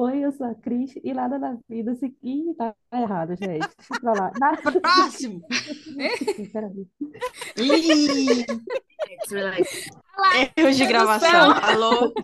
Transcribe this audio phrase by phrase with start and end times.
[0.00, 2.16] Oi, eu sou a Cris e nada na vida se...
[2.22, 3.66] Ih, tá errado, gente.
[3.76, 4.30] Deixa eu lá.
[4.38, 4.80] Nada...
[4.80, 5.42] Próximo!
[9.28, 9.64] Peraí.
[10.56, 11.50] Erros de gravação.
[11.50, 12.14] Alô?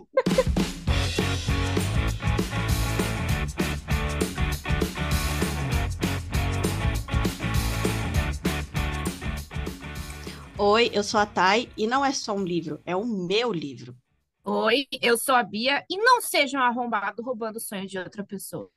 [10.57, 13.93] Oi, eu sou a Thay e não é só um livro, é o meu livro.
[14.47, 18.23] Oi, eu sou a Bia e não seja um arrombado roubando o sonho de outra
[18.23, 18.69] pessoa.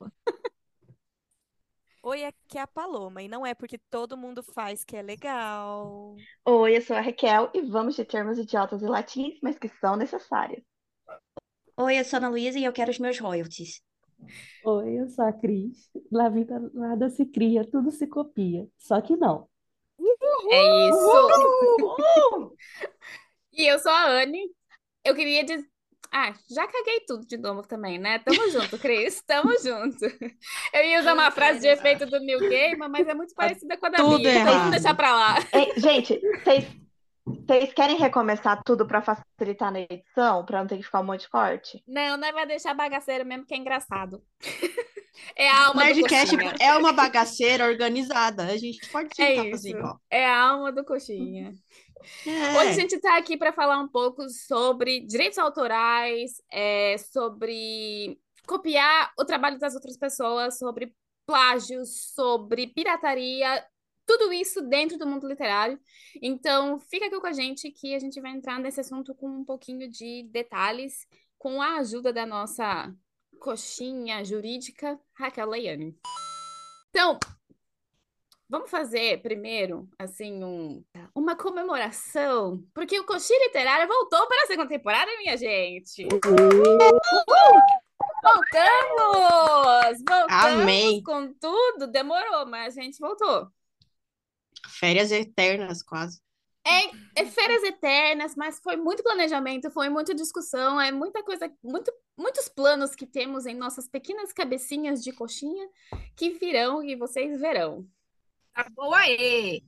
[2.03, 6.17] Oi, aqui é a Paloma, e não é porque todo mundo faz que é legal.
[6.47, 9.95] Oi, eu sou a Raquel e vamos de termos idiotas e latins, mas que são
[9.95, 10.65] necessários.
[11.77, 13.83] Oi, eu sou a Ana Luísa e eu quero os meus royalties.
[14.65, 15.91] Oi, eu sou a Cris.
[16.11, 18.67] Na vida nada se cria, tudo se copia.
[18.79, 19.47] Só que não.
[20.51, 22.57] É isso.
[23.53, 24.49] E eu sou a Anne.
[25.09, 25.65] Eu queria dizer.
[26.13, 28.19] Ah, já caguei tudo de novo também, né?
[28.21, 29.21] Tamo junto, Cris.
[29.27, 30.05] Tamo junto.
[30.73, 33.87] Eu ia usar uma frase de efeito do New Gamer, mas é muito parecida com
[33.87, 35.37] a da tudo Bia, então vamos deixar pra lá.
[35.53, 36.19] Ei, gente,
[37.27, 41.23] vocês querem recomeçar tudo pra facilitar na edição, pra não ter que ficar um monte
[41.23, 41.83] de corte?
[41.87, 44.23] Não, não vai deixar bagaceiro mesmo, que é engraçado.
[45.35, 46.55] É a alma do Nerdcast coxinha.
[46.61, 48.45] é uma bagaceira organizada.
[48.45, 49.51] A gente pode É tentar isso.
[49.51, 50.01] fazer igual.
[50.09, 51.53] É a alma do coxinha.
[52.27, 52.59] É.
[52.59, 59.13] Hoje a gente está aqui para falar um pouco sobre direitos autorais, é, sobre copiar
[59.19, 60.95] o trabalho das outras pessoas, sobre
[61.27, 63.65] plágios, sobre pirataria,
[64.07, 65.79] tudo isso dentro do mundo literário.
[66.23, 69.45] Então, fica aqui com a gente que a gente vai entrar nesse assunto com um
[69.45, 72.91] pouquinho de detalhes, com a ajuda da nossa
[73.39, 75.95] coxinha jurídica, Raquel Leiane.
[76.89, 77.19] Então,
[78.51, 80.83] Vamos fazer primeiro, assim, um,
[81.15, 86.09] uma comemoração, porque o Coxinha Literária voltou para a segunda temporada, minha gente!
[88.23, 89.09] Voltamos!
[90.03, 91.03] Voltamos Amém.
[91.03, 91.87] com tudo!
[91.89, 93.49] Demorou, mas a gente voltou.
[94.67, 96.19] Férias eternas, quase.
[96.67, 101.93] É, é férias eternas, mas foi muito planejamento, foi muita discussão, é muita coisa, muito,
[102.17, 105.69] muitos planos que temos em nossas pequenas cabecinhas de coxinha
[106.17, 107.87] que virão e vocês verão.
[108.59, 109.63] Tá boa aí!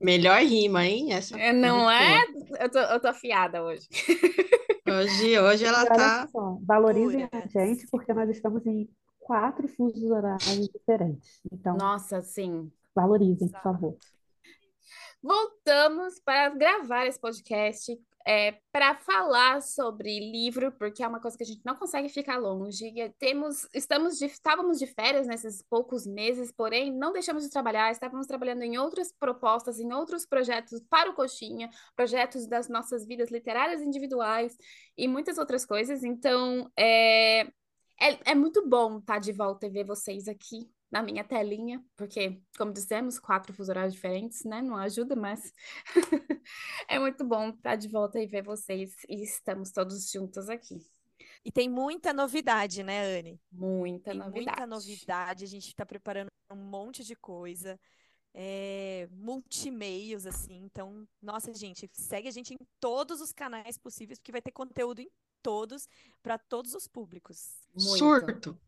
[0.00, 1.12] Melhor rima, hein?
[1.12, 2.24] Essa É, não é?
[2.60, 3.86] Eu tô, eu tô afiada hoje.
[4.84, 6.28] Hoje, hoje ela olha tá.
[6.28, 8.86] só, valorizem a gente, porque nós estamos em
[9.20, 11.40] quatro fusos horários diferentes.
[11.50, 12.70] Então, Nossa, sim.
[12.94, 13.96] valorizem, por favor.
[15.22, 21.42] Voltamos para gravar esse podcast, é, para falar sobre livro, porque é uma coisa que
[21.42, 22.92] a gente não consegue ficar longe.
[23.18, 28.26] Temos, estamos de, estávamos de férias nesses poucos meses, porém não deixamos de trabalhar, estávamos
[28.26, 33.80] trabalhando em outras propostas, em outros projetos para o Coxinha, projetos das nossas vidas literárias
[33.80, 34.56] individuais
[34.96, 36.02] e muitas outras coisas.
[36.02, 37.42] Então, é,
[38.00, 42.38] é, é muito bom estar de volta e ver vocês aqui na minha telinha, porque,
[42.58, 44.60] como dissemos, quatro fusos horários diferentes, né?
[44.60, 45.52] Não ajuda, mas
[46.86, 50.86] é muito bom estar de volta e ver vocês e estamos todos juntos aqui.
[51.42, 53.40] E tem muita novidade, né, Anne?
[53.50, 54.46] Muita Tem novidade.
[54.46, 57.80] muita novidade, a gente está preparando um monte de coisa,
[58.34, 60.62] é, multimeios, assim.
[60.62, 65.00] Então, nossa, gente, segue a gente em todos os canais possíveis, porque vai ter conteúdo
[65.00, 65.08] em
[65.42, 65.88] todos,
[66.22, 67.48] para todos os públicos.
[67.74, 67.98] Muito.
[67.98, 68.60] Surto.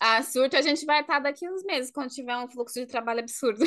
[0.00, 3.20] A surto a gente vai estar daqui uns meses, quando tiver um fluxo de trabalho
[3.20, 3.64] absurdo.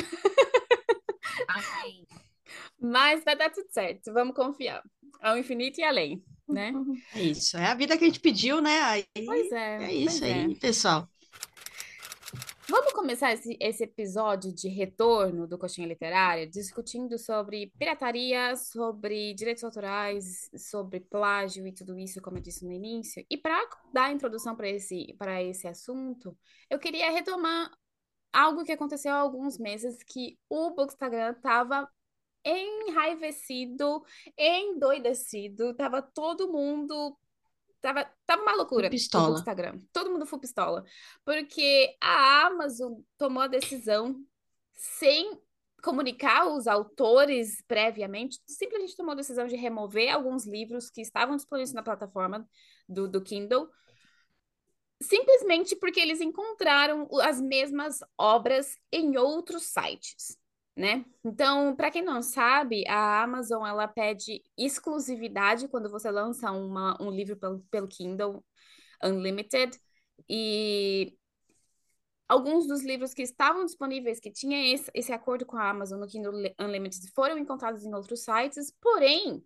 [2.80, 4.82] Mas vai dar tudo certo, vamos confiar.
[5.20, 6.72] Ao infinito e além, né?
[7.14, 7.56] É isso.
[7.56, 8.80] É a vida que a gente pediu, né?
[8.82, 10.32] Aí, Pois é, é isso é.
[10.32, 11.08] aí, pessoal.
[12.72, 19.62] Vamos começar esse, esse episódio de retorno do Coxinha Literária discutindo sobre pirataria, sobre direitos
[19.62, 23.26] autorais, sobre plágio e tudo isso, como eu disse no início.
[23.28, 23.62] E para
[23.92, 25.14] dar introdução para esse,
[25.50, 26.34] esse assunto,
[26.70, 27.70] eu queria retomar
[28.32, 31.86] algo que aconteceu há alguns meses, que o Bookstagram estava
[32.42, 34.02] enraivecido,
[34.34, 37.18] endoidecido, tava todo mundo
[37.82, 39.38] Tava, tava uma loucura pistola.
[39.38, 39.80] Instagram.
[39.92, 40.84] Todo mundo full pistola.
[41.24, 44.24] Porque a Amazon tomou a decisão
[44.72, 45.36] sem
[45.82, 51.72] comunicar os autores previamente, simplesmente tomou a decisão de remover alguns livros que estavam disponíveis
[51.72, 52.48] na plataforma
[52.88, 53.68] do, do Kindle,
[55.02, 60.38] simplesmente porque eles encontraram as mesmas obras em outros sites.
[60.74, 61.04] Né?
[61.22, 67.10] Então, para quem não sabe, a Amazon ela pede exclusividade quando você lança uma, um
[67.10, 68.42] livro pelo, pelo Kindle
[69.04, 69.78] Unlimited
[70.28, 71.14] e
[72.26, 76.08] alguns dos livros que estavam disponíveis, que tinha esse, esse acordo com a Amazon no
[76.08, 79.44] Kindle Unlimited, foram encontrados em outros sites, porém,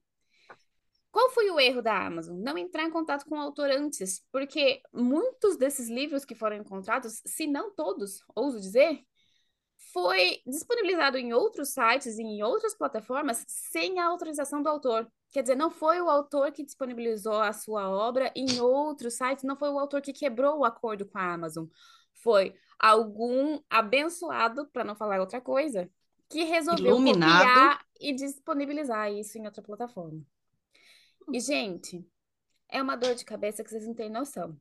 [1.16, 2.36] Qual foi o erro da Amazon?
[2.36, 7.22] Não entrar em contato com o autor antes, porque muitos desses livros que foram encontrados,
[7.24, 9.02] se não todos, ouso dizer,
[9.96, 15.10] foi disponibilizado em outros sites e em outras plataformas sem a autorização do autor.
[15.32, 19.56] Quer dizer, não foi o autor que disponibilizou a sua obra em outros sites, não
[19.56, 21.64] foi o autor que quebrou o acordo com a Amazon.
[22.12, 25.90] Foi algum abençoado, para não falar outra coisa,
[26.28, 27.48] que resolveu Iluminado.
[27.48, 30.20] copiar e disponibilizar isso em outra plataforma.
[31.32, 32.06] E, gente,
[32.68, 34.54] é uma dor de cabeça que vocês não têm noção.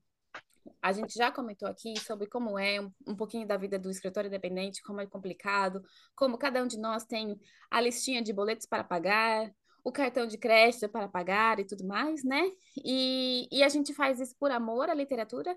[0.82, 4.26] A gente já comentou aqui sobre como é um, um pouquinho da vida do escritor
[4.26, 5.82] independente, como é complicado,
[6.16, 7.40] como cada um de nós tem
[7.70, 9.52] a listinha de boletos para pagar,
[9.84, 12.42] o cartão de crédito para pagar e tudo mais, né?
[12.84, 15.56] E, e a gente faz isso por amor à literatura.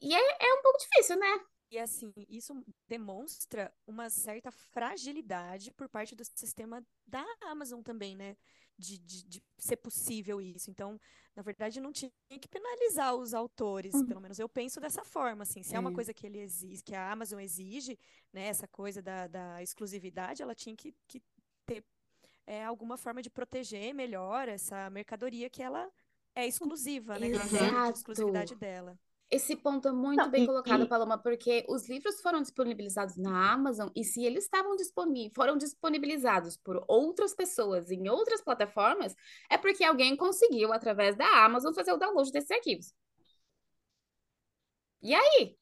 [0.00, 1.40] E é, é um pouco difícil, né?
[1.70, 2.54] E assim, isso
[2.86, 8.36] demonstra uma certa fragilidade por parte do sistema da Amazon também, né?
[8.78, 10.70] De, de, de ser possível isso.
[10.70, 10.98] Então,
[11.36, 14.06] na verdade, não tinha que penalizar os autores, Uhum.
[14.06, 15.62] pelo menos eu penso dessa forma, assim.
[15.62, 15.94] Se é uma É.
[15.94, 17.96] coisa que ele exige, que a Amazon exige,
[18.32, 21.22] né, essa coisa da, da exclusividade, ela tinha que, que
[21.64, 21.84] ter
[22.46, 25.88] é, alguma forma de proteger melhor essa mercadoria que ela
[26.34, 27.30] é exclusiva, né?
[27.30, 27.98] Que tem a Exato.
[27.98, 28.98] exclusividade dela.
[29.32, 33.16] Esse ponto é muito Não, bem e- colocado, e- Paloma, porque os livros foram disponibilizados
[33.16, 39.16] na Amazon e se eles estavam disponíveis, foram disponibilizados por outras pessoas em outras plataformas,
[39.50, 42.92] é porque alguém conseguiu, através da Amazon, fazer o download desses arquivos.
[45.02, 45.58] E aí?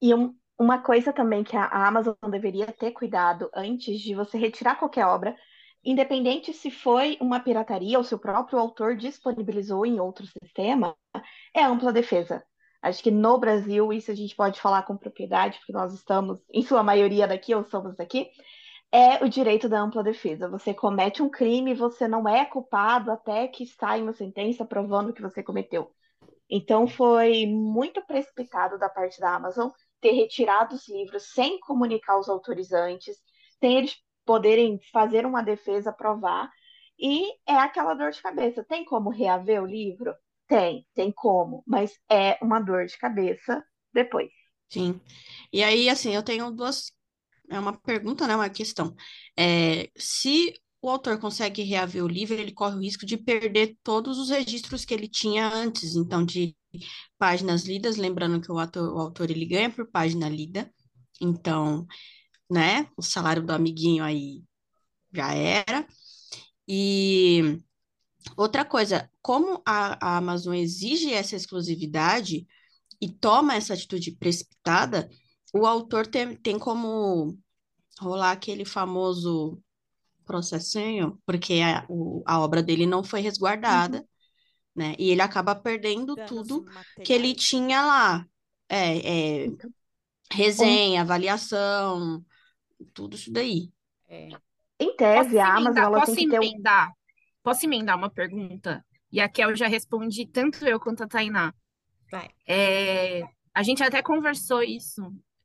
[0.00, 4.76] E um- uma coisa também que a Amazon deveria ter cuidado antes de você retirar
[4.78, 5.36] qualquer obra,
[5.84, 10.96] independente se foi uma pirataria ou se o próprio autor disponibilizou em outro sistema,
[11.54, 12.44] é ampla defesa.
[12.82, 16.62] Acho que no Brasil, isso a gente pode falar com propriedade, porque nós estamos, em
[16.62, 18.30] sua maioria daqui, ou somos daqui,
[18.92, 20.48] é o direito da ampla defesa.
[20.48, 25.22] Você comete um crime, você não é culpado até que saia uma sentença provando que
[25.22, 25.92] você cometeu.
[26.48, 29.68] Então foi muito precipitado da parte da Amazon
[30.00, 33.16] ter retirado os livros sem comunicar os autores antes,
[33.58, 36.50] sem eles poderem fazer uma defesa, provar.
[36.98, 38.64] E é aquela dor de cabeça.
[38.64, 40.14] Tem como reaver o livro?
[40.48, 44.30] Tem, tem como, mas é uma dor de cabeça depois.
[44.70, 45.00] Sim.
[45.52, 46.92] E aí, assim, eu tenho duas.
[47.50, 48.36] É uma pergunta, né?
[48.36, 48.94] Uma questão.
[49.38, 50.52] É, se
[50.82, 54.84] o autor consegue reaver o livro, ele corre o risco de perder todos os registros
[54.84, 55.96] que ele tinha antes.
[55.96, 56.56] Então, de
[57.18, 60.72] páginas lidas, lembrando que o autor, o autor ele ganha por página lida.
[61.20, 61.86] Então,
[62.50, 62.88] né?
[62.96, 64.42] O salário do amiguinho aí
[65.14, 65.86] já era.
[66.68, 67.60] E
[68.36, 72.46] outra coisa, como a, a Amazon exige essa exclusividade
[73.00, 75.10] e toma essa atitude precipitada,
[75.54, 77.38] o autor tem, tem como
[78.00, 79.62] rolar aquele famoso
[80.24, 84.06] processinho, porque a, o- a obra dele não foi resguardada,
[84.74, 84.94] né?
[84.98, 86.64] E ele acaba perdendo Danos tudo
[87.02, 87.36] que ele materiais.
[87.36, 88.26] tinha lá.
[88.68, 89.72] É, é, Então,
[90.32, 92.24] resenha, avaliação,
[92.94, 93.72] tudo isso daí.
[94.08, 94.38] É,
[94.78, 96.52] Em Posso tese, a Amazon emendar, ela posso tem que ter um.
[97.46, 98.84] Posso emendar uma pergunta?
[99.12, 101.54] E aqui eu já respondi tanto eu quanto a Tainá.
[102.10, 102.28] vai.
[102.44, 103.22] É,
[103.54, 105.00] a gente até conversou isso,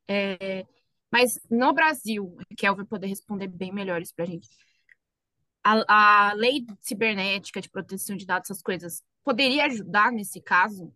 [0.08, 0.66] é,
[1.12, 4.50] mas no Brasil, a Kel vai poder responder bem melhor isso pra gente.
[5.64, 10.92] A, a lei cibernética de proteção de dados, essas coisas, poderia ajudar nesse caso?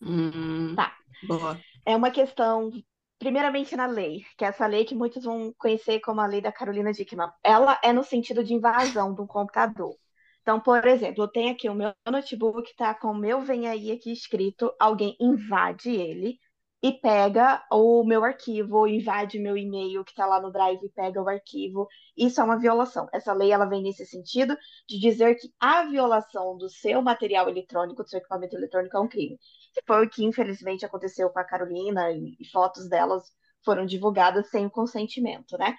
[0.00, 0.92] Hum, Tá.
[1.28, 1.60] boa.
[1.86, 2.72] É uma questão,
[3.20, 6.50] primeiramente na lei, que é essa lei que muitos vão conhecer como a lei da
[6.50, 7.30] Carolina Dickmann.
[7.44, 9.96] Ela é no sentido de invasão de um computador.
[10.42, 13.92] Então, por exemplo, eu tenho aqui o meu notebook, tá com o meu vem aí
[13.92, 16.38] aqui escrito, alguém invade ele
[16.82, 21.22] e pega o meu arquivo, invade meu e-mail que tá lá no Drive e pega
[21.22, 21.86] o arquivo.
[22.16, 23.08] Isso é uma violação.
[23.12, 24.56] Essa lei ela vem nesse sentido
[24.88, 29.08] de dizer que a violação do seu material eletrônico, do seu equipamento eletrônico é um
[29.08, 29.38] crime
[29.72, 33.30] que foi o que infelizmente aconteceu com a Carolina e fotos delas
[33.64, 35.76] foram divulgadas sem o consentimento, né?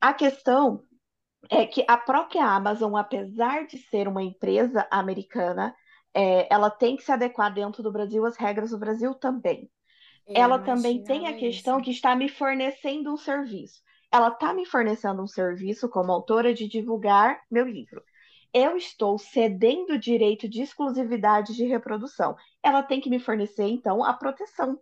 [0.00, 0.84] A questão
[1.50, 5.74] é que a própria Amazon, apesar de ser uma empresa americana,
[6.14, 9.70] é, ela tem que se adequar dentro do Brasil às regras do Brasil também.
[10.26, 11.84] Eu Ela também tem a questão isso.
[11.84, 13.80] que está me fornecendo um serviço.
[14.12, 18.02] Ela está me fornecendo um serviço como autora de divulgar meu livro.
[18.52, 22.36] Eu estou cedendo o direito de exclusividade de reprodução.
[22.62, 24.80] Ela tem que me fornecer, então, a proteção.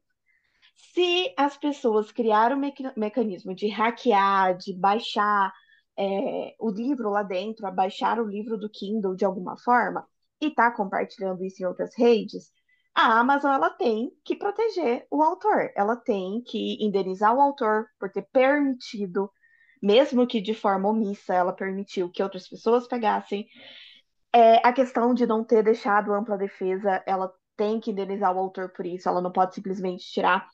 [0.77, 5.53] Se as pessoas criaram um meca- mecanismo de hackear, de baixar
[5.99, 10.07] é, o livro lá dentro, a baixar o livro do Kindle de alguma forma,
[10.41, 12.53] e está compartilhando isso em outras redes,
[12.95, 15.71] a Amazon ela tem que proteger o autor.
[15.77, 19.31] Ela tem que indenizar o autor por ter permitido,
[19.83, 23.47] mesmo que de forma omissa, ela permitiu que outras pessoas pegassem.
[24.35, 28.71] É, a questão de não ter deixado ampla defesa, ela tem que indenizar o autor
[28.71, 30.47] por isso, ela não pode simplesmente tirar.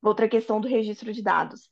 [0.00, 1.68] Outra questão do registro de dados.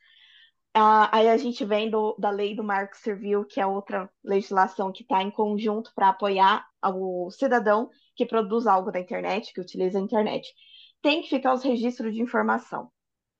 [0.75, 4.93] Ah, aí a gente vem do, da lei do Marco Civil, que é outra legislação
[4.93, 9.99] que está em conjunto para apoiar o cidadão que produz algo da internet, que utiliza
[9.99, 10.53] a internet.
[11.03, 12.91] Tem que ficar os registros de informação,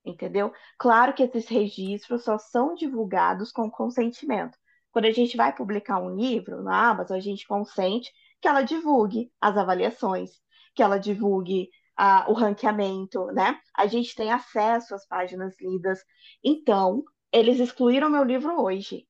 [0.05, 0.53] entendeu?
[0.79, 4.59] Claro que esses registros só são divulgados com consentimento.
[4.91, 9.31] Quando a gente vai publicar um livro na Amazon, a gente consente que ela divulgue
[9.41, 10.31] as avaliações,
[10.75, 13.59] que ela divulgue ah, o ranqueamento, né?
[13.77, 16.01] A gente tem acesso às páginas lidas.
[16.43, 19.07] Então, eles excluíram meu livro hoje.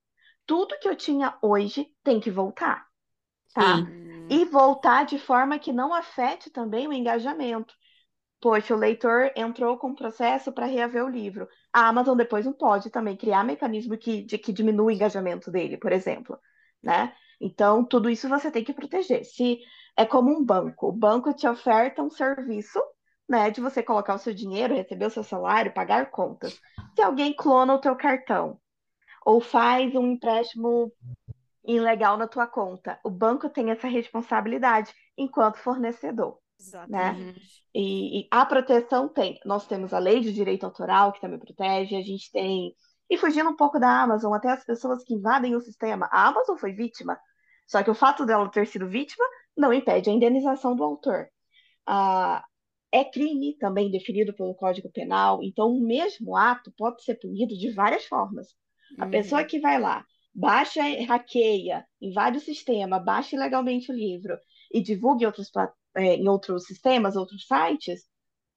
[0.46, 2.86] Tudo que eu tinha hoje tem que voltar,
[3.54, 3.76] tá?
[3.76, 4.26] Sim.
[4.30, 7.74] E voltar de forma que não afete também o engajamento.
[8.40, 11.48] Poxa, o leitor entrou com processo para reaver o livro.
[11.72, 15.76] A Amazon depois não pode também criar mecanismo que, de, que diminua o engajamento dele,
[15.76, 16.38] por exemplo,
[16.82, 17.12] né?
[17.40, 19.24] Então, tudo isso você tem que proteger.
[19.24, 19.58] Se
[19.96, 22.80] é como um banco, o banco te oferta um serviço,
[23.28, 26.58] né, de você colocar o seu dinheiro, receber o seu salário, pagar contas.
[26.98, 28.58] Se alguém clona o teu cartão
[29.24, 30.92] ou faz um empréstimo
[31.64, 36.40] ilegal na tua conta, o banco tem essa responsabilidade enquanto fornecedor.
[36.58, 37.62] Exatamente.
[37.72, 39.38] E, e a proteção tem.
[39.44, 42.74] Nós temos a lei de direito autoral, que também protege, a gente tem.
[43.08, 46.08] E fugindo um pouco da Amazon, até as pessoas que invadem o sistema.
[46.10, 47.16] A Amazon foi vítima,
[47.64, 49.24] só que o fato dela ter sido vítima
[49.56, 51.28] não impede a indenização do autor.
[51.86, 52.44] Ah,
[52.92, 57.70] é crime também definido pelo Código Penal, então o mesmo ato pode ser punido de
[57.72, 58.48] várias formas.
[58.98, 59.10] A Uhum.
[59.10, 60.04] pessoa que vai lá,
[60.34, 64.38] baixa, hackeia, invade o sistema, baixa ilegalmente o livro
[64.72, 65.50] e divulga em outros,
[65.96, 68.06] é, em outros sistemas, outros sites,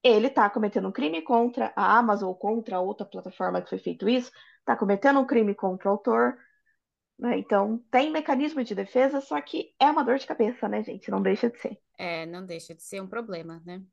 [0.03, 4.09] ele está cometendo um crime contra a Amazon ou contra outra plataforma que foi feito
[4.09, 6.37] isso, está cometendo um crime contra o autor.
[7.21, 7.37] Né?
[7.39, 11.11] Então, tem mecanismo de defesa, só que é uma dor de cabeça, né, gente?
[11.11, 11.79] Não deixa de ser.
[11.97, 13.83] É, não deixa de ser um problema, né?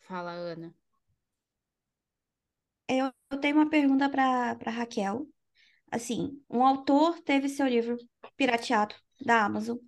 [0.00, 0.74] Fala, Ana.
[2.88, 5.26] Eu tenho uma pergunta para para Raquel.
[5.90, 7.98] Assim, um autor teve seu livro
[8.36, 9.78] pirateado da Amazon.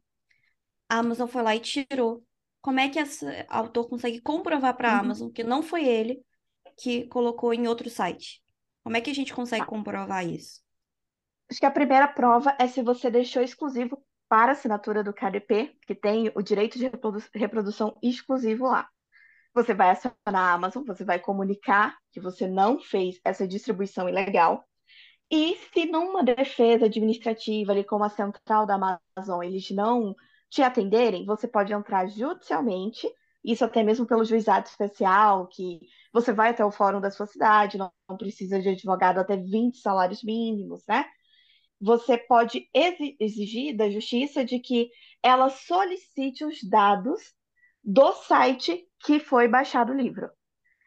[0.88, 2.24] A Amazon foi lá e tirou.
[2.60, 5.00] Como é que esse autor consegue comprovar para a Uhum.
[5.00, 6.22] Amazon que não foi ele
[6.78, 8.42] que colocou em outro site?
[8.84, 9.66] Como é que a gente consegue Tá.
[9.66, 10.62] comprovar isso?
[11.50, 15.94] Acho que a primeira prova é se você deixou exclusivo para assinatura do KDP, que
[15.94, 18.88] tem o direito de reprodu- reprodução exclusivo lá.
[19.54, 24.64] Você vai acionar a Amazon, você vai comunicar que você não fez essa distribuição ilegal.
[25.30, 28.74] E se numa defesa administrativa, ali como a central da
[29.16, 30.14] Amazon, eles não
[30.50, 33.08] te atenderem, você pode entrar judicialmente,
[33.44, 35.80] isso até mesmo pelo juizado especial, que
[36.12, 40.22] você vai até o fórum da sua cidade, não precisa de advogado até 20 salários
[40.22, 41.04] mínimos, né?
[41.80, 44.90] Você pode exi- exigir da justiça de que
[45.22, 47.34] ela solicite os dados
[47.82, 50.30] do site que foi baixado o livro.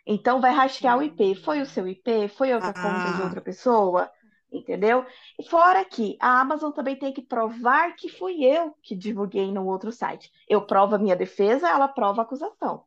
[0.06, 1.36] Então, vai rastrear o IP.
[1.36, 2.28] Foi o seu IP?
[2.30, 3.24] Foi outra conta de Ah.
[3.24, 4.12] outra pessoa?
[4.52, 5.06] Entendeu?
[5.40, 9.66] E fora que a Amazon também tem que provar que fui eu que divulguei no
[9.68, 10.30] outro site.
[10.48, 12.84] Eu provo a minha defesa, ela prova a acusação.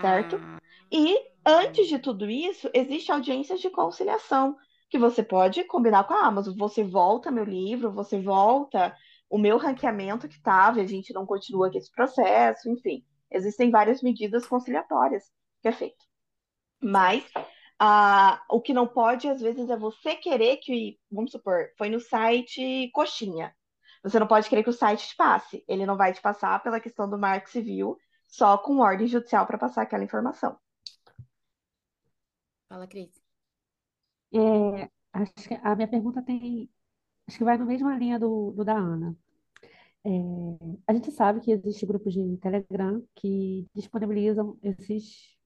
[0.00, 0.40] Certo?
[0.42, 0.58] Ah,
[0.92, 4.56] E antes de tudo isso, existe audiências de conciliação
[4.88, 6.54] que você pode combinar com a Amazon.
[6.56, 8.96] Você volta meu livro, você volta
[9.28, 13.04] o meu ranqueamento que estava, a gente não continua com esse processo, enfim.
[13.30, 15.24] Existem várias medidas conciliatórias
[15.60, 16.04] que é feito.
[16.80, 17.24] Mas
[17.78, 22.00] ah, o que não pode, às vezes, é você querer que, vamos supor, foi no
[22.00, 23.54] site Coxinha.
[24.02, 25.64] Você não pode querer que o site te passe.
[25.68, 29.58] Ele não vai te passar pela questão do marco civil, só com ordem judicial para
[29.58, 30.58] passar aquela informação.
[32.68, 33.27] fala, Cris.
[34.32, 36.70] É, acho que a minha pergunta tem,
[37.28, 39.16] acho que vai na mesma linha do, do da Ana.
[40.04, 40.10] É,
[40.86, 45.36] a gente sabe que existe grupos de Telegram que disponibilizam esses,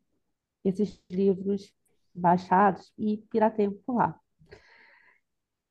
[0.65, 1.73] esses livros
[2.15, 4.21] baixados e pirateiam por lá.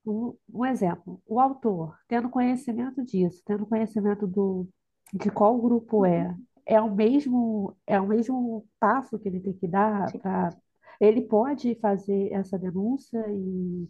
[0.04, 4.68] Um, um exemplo, o autor, tendo conhecimento disso, tendo conhecimento do,
[5.12, 9.68] de qual grupo é, é o mesmo, é o mesmo passo que ele tem que
[9.68, 10.56] dar para.
[11.02, 13.88] Ele pode fazer essa denúncia e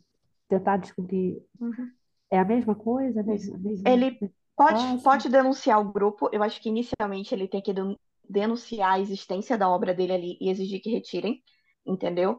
[0.49, 1.43] tentar descobrir.
[1.61, 1.95] Uhum.
[2.31, 4.21] É a mesma coisa, a mesma, mesma Ele
[4.57, 5.03] pode, passo?
[5.03, 6.29] pode denunciar o grupo.
[6.33, 10.39] Eu acho que inicialmente ele tem que den- denunciar a existência da obra dele ali
[10.41, 11.43] e exigir que retirem,
[11.87, 12.39] entendeu?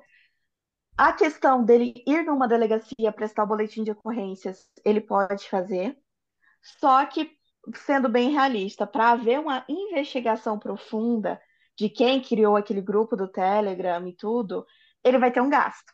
[0.98, 5.98] A questão dele ir numa delegacia prestar o boletim de ocorrências, ele pode fazer.
[6.80, 7.32] Só que,
[7.76, 11.42] sendo bem realista, para haver uma investigação profunda
[11.78, 14.66] de quem criou aquele grupo do Telegram e tudo,
[15.04, 15.94] ele vai ter um gasto,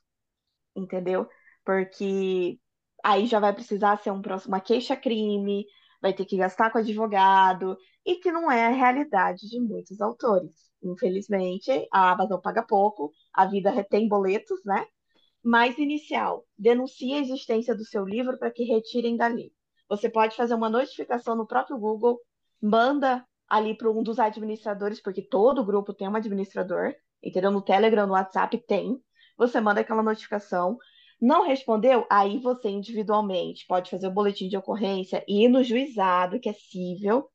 [0.76, 1.28] entendeu?
[1.66, 2.60] Porque
[3.04, 5.66] aí já vai precisar ser um, processo- uma queixa-crime,
[6.02, 10.70] vai ter que gastar com advogado, e que não é a realidade de muitos autores.
[10.82, 14.86] Infelizmente, a Amazon paga pouco, a vida retém boletos, né?
[15.44, 19.54] Mais inicial, denuncie a existência do seu livro para que retirem dali.
[19.90, 22.20] Você pode fazer uma notificação no próprio Google,
[22.62, 27.52] manda ali para um dos administradores, porque todo grupo tem um administrador, entendeu?
[27.52, 29.02] No Telegram, no WhatsApp tem.
[29.38, 30.78] Você manda aquela notificação.
[31.22, 32.06] Não respondeu?
[32.10, 36.54] Aí você individualmente pode fazer o boletim de ocorrência e ir no juizado, que é
[36.54, 37.30] cível,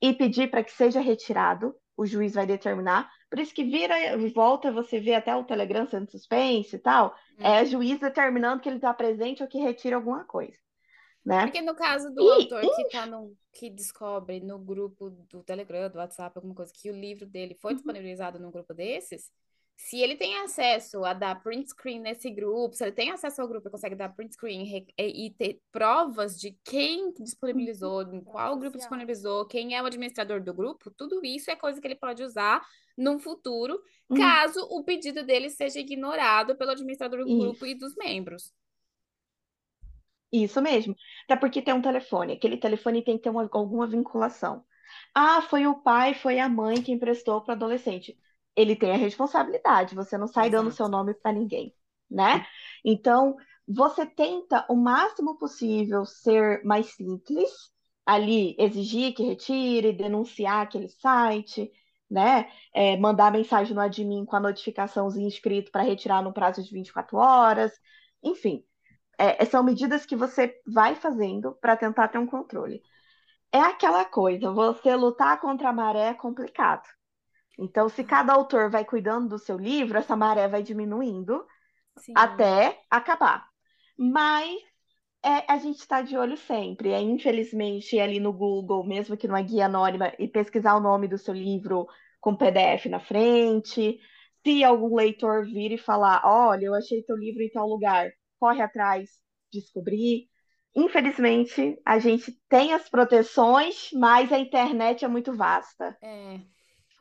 [0.00, 1.74] e pedir para que seja retirado.
[1.96, 3.10] O juiz vai determinar.
[3.30, 7.14] Por isso que vira e volta, você vê até o Telegram sendo suspense e tal.
[7.38, 10.56] É o juiz determinando que ele está presente ou que retira alguma coisa.
[11.24, 11.44] Né?
[11.46, 15.88] Porque no caso do E- autor que tá no, que descobre no grupo do Telegram,
[15.88, 19.30] do WhatsApp, alguma coisa, que o livro dele foi disponibilizado num grupo desses,
[19.76, 23.48] se ele tem acesso a dar print screen nesse grupo, se ele tem acesso ao
[23.48, 28.56] grupo e consegue dar print screen re- e, ter provas de quem disponibilizou, em qual
[28.58, 32.22] grupo disponibilizou, quem é o administrador do grupo, tudo isso é coisa que ele pode
[32.22, 32.64] usar
[32.96, 34.16] num futuro, Hum.
[34.16, 37.38] caso o pedido dele seja ignorado pelo administrador do Isso.
[37.38, 38.52] grupo e dos membros.
[40.42, 40.96] Isso mesmo.
[41.24, 42.32] Até porque tem um telefone.
[42.32, 44.64] Aquele telefone tem que ter uma- alguma vinculação.
[45.14, 48.18] Ah, foi o pai, foi a mãe que emprestou para o adolescente.
[48.56, 49.94] Ele tem a responsabilidade.
[49.94, 51.72] Você não sai dando seu nome para ninguém,
[52.10, 52.44] né?
[52.84, 53.36] Então,
[53.66, 57.50] você tenta o máximo possível ser mais simples,
[58.04, 61.70] ali exigir que retire, denunciar aquele site,
[62.10, 62.50] né?
[62.74, 67.16] É, mandar mensagem no admin com a notificaçãozinha escrito para retirar no prazo de 24
[67.18, 67.72] horas.
[68.22, 68.64] Enfim,
[69.18, 72.82] é, são medidas que você vai fazendo para tentar ter um controle.
[73.52, 76.88] É aquela coisa, você lutar contra a maré é complicado.
[77.58, 81.46] Então, se cada autor vai cuidando do seu livro, essa maré vai diminuindo
[81.98, 82.12] Sim.
[82.16, 83.46] até acabar.
[83.96, 84.60] Mas
[85.24, 86.90] é, a gente está de olho sempre.
[86.90, 91.16] É, infelizmente, ali no Google, mesmo que numa guia anônima, e pesquisar o nome do
[91.16, 91.86] seu livro
[92.20, 93.98] com PDF na frente.
[94.44, 98.62] Se algum leitor vir e falar, olha, eu achei teu livro em tal lugar, corre
[98.62, 99.10] atrás,
[99.52, 100.28] descobrir.
[100.74, 105.96] Infelizmente, a gente tem as proteções, mas a internet é muito vasta.
[106.02, 106.40] É.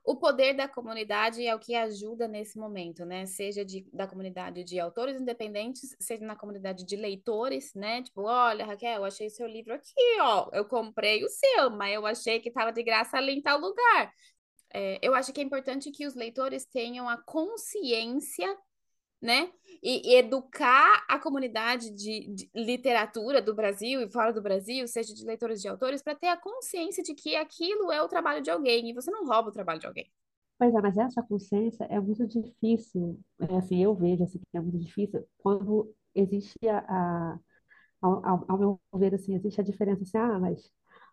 [0.05, 3.25] O poder da comunidade é o que ajuda nesse momento, né?
[3.25, 8.03] Seja de, da comunidade de autores independentes, seja na comunidade de leitores, né?
[8.03, 10.49] Tipo, olha, Raquel, eu achei seu livro aqui, ó.
[10.51, 14.11] Eu comprei o seu, mas eu achei que estava de graça ali em tal lugar.
[14.73, 18.57] É, eu acho que é importante que os leitores tenham a consciência,
[19.23, 19.51] né?
[19.81, 25.13] E, e educar a comunidade de, de literatura do Brasil e fora do Brasil, seja
[25.13, 28.51] de leitores de autores, para ter a consciência de que aquilo é o trabalho de
[28.51, 30.11] alguém e você não rouba o trabalho de alguém.
[30.57, 34.61] Pois é, mas essa consciência é muito difícil, é assim, eu vejo assim, que é
[34.61, 36.79] muito difícil quando existe a,
[37.33, 37.39] a-
[38.01, 40.71] ao, ao, meu ver, assim, existe a diferença assim, ah, mas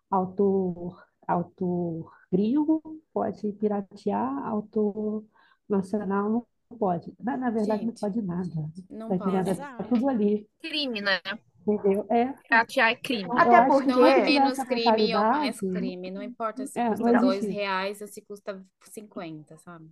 [0.09, 2.81] autor, autor gringo
[3.13, 5.25] pode piratear, autor
[5.69, 7.13] nacional não pode.
[7.19, 8.71] Na, na verdade, não Gente, pode nada.
[8.89, 9.43] não pode.
[9.43, 9.83] Tá Exato.
[9.89, 11.19] tudo ali, Crime, né?
[11.67, 12.05] entendeu?
[12.09, 12.33] É,
[12.79, 13.23] é crime.
[13.23, 16.11] eu Até porque Não é menos crime ou mais crime.
[16.11, 19.89] Não importa se é, não custa dois reais ou se custa 50, sabe?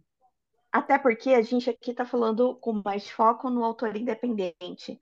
[0.72, 5.00] Até porque a gente aqui está falando com mais foco no autor independente.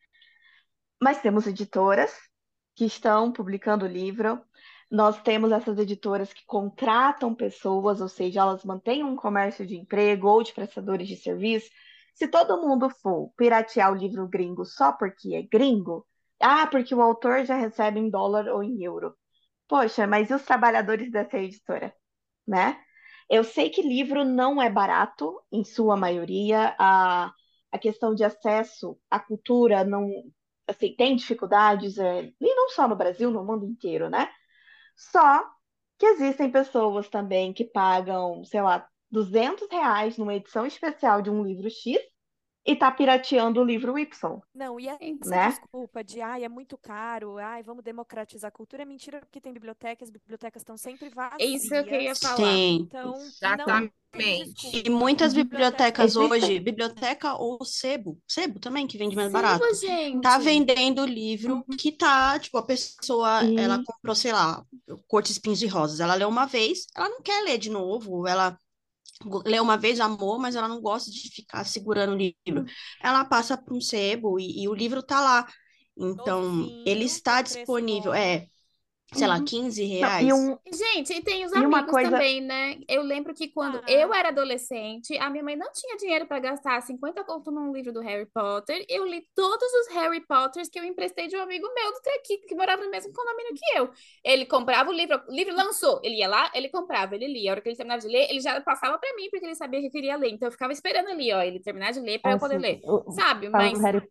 [1.01, 2.11] Mas temos editoras
[2.75, 4.41] que estão publicando o livro.
[4.89, 10.27] Nós temos essas editoras que contratam pessoas, ou seja, elas mantêm um comércio de emprego
[10.27, 11.69] ou de prestadores de serviço.
[12.15, 16.05] Se todo mundo for piratear o livro gringo só porque é gringo,
[16.41, 19.15] ah, porque o autor já recebe em dólar ou em euro.
[19.67, 21.93] Poxa, mas e os trabalhadores dessa editora,
[22.47, 22.79] né?
[23.29, 26.75] Eu sei que livro não é barato, em sua maioria.
[26.79, 27.33] A,
[27.71, 30.09] a questão de acesso à cultura não,
[30.67, 34.29] assim, tem dificuldades, é, e não só no Brasil, no mundo inteiro, né?
[34.97, 35.49] Só
[35.97, 41.43] que existem pessoas também que pagam, sei lá, 200 reais numa edição especial de um
[41.43, 41.97] livro X
[42.67, 45.37] e tá pirateando o livro Y, Não, e essa né?
[45.37, 49.53] desculpa de, ai, é muito caro, ai, vamos democratizar a cultura, é mentira porque tem
[49.53, 52.19] biblioteca, as bibliotecas estão sempre É isso que eu queria vazias.
[52.19, 52.35] falar.
[52.35, 52.87] Sim.
[52.87, 53.93] Então, Exatamente.
[54.85, 56.15] E muitas bibliotecas Existem.
[56.15, 59.63] hoje, biblioteca ou sebo, sebo também, que vende mais Sebo, barato,
[60.21, 60.39] tá gente.
[60.39, 64.65] vendendo livro que tá, tipo, a pessoa, ela E comprou, sei lá,
[65.07, 68.57] Cortes, Espinhos e Rosas, ela leu uma vez, ela não quer ler de novo, ela
[69.45, 72.65] leu uma vez, amou, mas ela não gosta de ficar segurando o livro.
[73.01, 75.47] Ela passa para um sebo e, e o livro tá lá.
[75.97, 78.47] Então, ele está disponível, é,
[79.13, 79.43] sei lá, Uhum.
[79.43, 80.33] 15 Não, e reais.
[80.33, 81.97] um, Gente, e tem os e amigos coisa.
[81.97, 82.77] também, né?
[82.87, 86.39] Eu lembro que quando Ah, eu era adolescente, a minha mãe não tinha dinheiro para
[86.39, 88.85] gastar 50 conto num livro do Harry Potter.
[88.87, 92.45] Eu li todos os Harry Potters que eu emprestei de um amigo meu do Trequipe,
[92.45, 93.89] que morava no mesmo condomínio que eu.
[94.23, 97.51] Ele comprava o livro, o livro lançou, ele ia lá, ele comprava, ele lia.
[97.51, 99.79] A hora que ele terminava de ler, ele já passava para mim, porque ele sabia
[99.81, 100.29] que eu queria ler.
[100.31, 102.83] Então eu ficava esperando ali, ó, ele terminar de ler para eu poder Assim, ler.
[102.83, 103.49] eu- Sabe?
[103.51, 104.01] falando Mas Harry,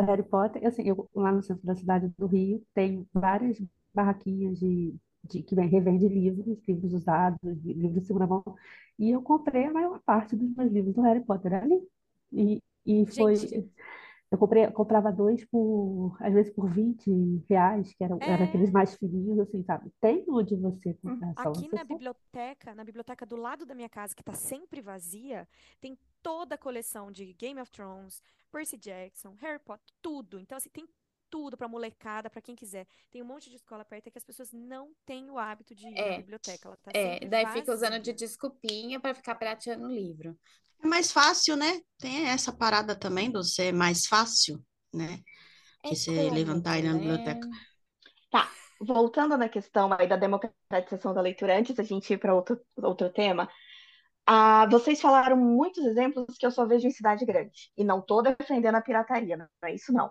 [0.00, 3.58] Harry Potter, assim, eu, lá no centro da cidade do Rio, tem várias
[3.96, 8.44] barraquinhas de, de que vem, revende livros, livros usados, li- livros de segunda mão,
[8.98, 11.82] e eu comprei a maior parte dos meus livros do Harry Potter ali.
[12.32, 13.66] E, e foi, gente,
[14.30, 17.10] eu comprei, comprava dois por, às vezes por 20
[17.48, 18.72] reais, que eram, eram aqueles é.
[18.72, 19.90] mais fininhos, assim, sabe?
[20.00, 21.84] Tem onde você comprar, só Aqui na for.
[21.84, 25.46] biblioteca, na biblioteca do lado da minha casa, que tá sempre vazia,
[25.80, 30.40] tem toda a coleção de Game of Thrones, Percy Jackson, Harry Potter, tudo.
[30.40, 30.88] Então, assim, tem
[31.30, 32.86] tudo pra molecada, pra quem quiser.
[33.10, 35.90] Tem um monte de escola perto que as pessoas não têm o hábito de ir
[35.90, 36.68] na é, biblioteca.
[36.68, 40.38] Ela tá é, daí fica usando de desculpinha para ficar pirateando o livro.
[40.82, 41.80] É mais fácil, né?
[41.98, 44.62] Tem essa parada também do ser mais fácil,
[44.92, 45.20] né?
[45.84, 46.98] É Que você levantar e ir na né?
[46.98, 47.48] biblioteca.
[48.30, 52.60] Tá, voltando na questão aí da democratização da leitura, antes da gente ir para outro,
[52.76, 53.48] outro tema,
[54.26, 57.70] ah, vocês falaram muitos exemplos que eu só vejo em cidade grande.
[57.76, 60.10] E não estou defendendo a pirataria, não é isso não.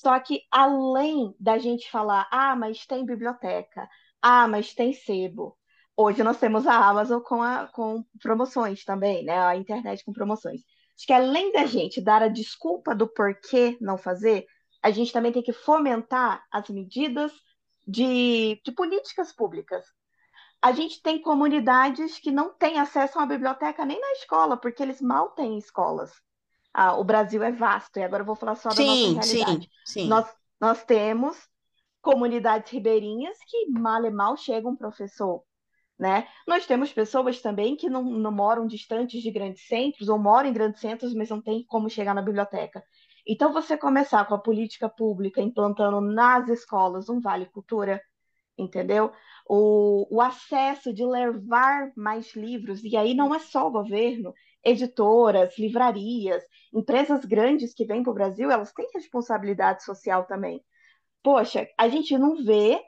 [0.00, 3.88] Só que além da gente falar, ah, mas tem biblioteca,
[4.22, 5.58] ah, mas tem sebo.
[5.96, 9.36] Hoje nós temos a Amazon com, a, com promoções também, né?
[9.36, 10.60] A internet com promoções.
[10.96, 14.46] Acho que além da gente dar a desculpa do porquê não fazer,
[14.80, 17.32] a gente também tem que fomentar as medidas
[17.84, 19.84] de, de políticas públicas.
[20.62, 24.80] A gente tem comunidades que não têm acesso a uma biblioteca nem na escola, porque
[24.80, 26.12] eles mal têm escolas.
[26.72, 29.44] Ah, o Brasil é vasto, e agora eu vou falar só da nossa Sim, sim,
[29.44, 29.68] realidade.
[29.84, 30.08] sim.
[30.08, 30.26] Nós,
[30.60, 31.36] nós temos
[32.00, 35.42] comunidades ribeirinhas que mal e mal chega um professor,
[35.98, 36.28] né?
[36.46, 40.52] Nós temos pessoas também que não, não moram distantes de grandes centros, ou moram em
[40.52, 42.82] grandes centros, mas não tem como chegar na biblioteca.
[43.26, 48.00] Então, você começar com a política pública implantando nas escolas um Vale Cultura,
[48.56, 49.12] entendeu?
[49.48, 54.32] O, o acesso de levar mais livros, e aí não é só o governo,
[54.68, 60.62] editoras, livrarias, empresas grandes que vêm para o Brasil, elas têm responsabilidade social também.
[61.22, 62.80] Poxa, a gente não vê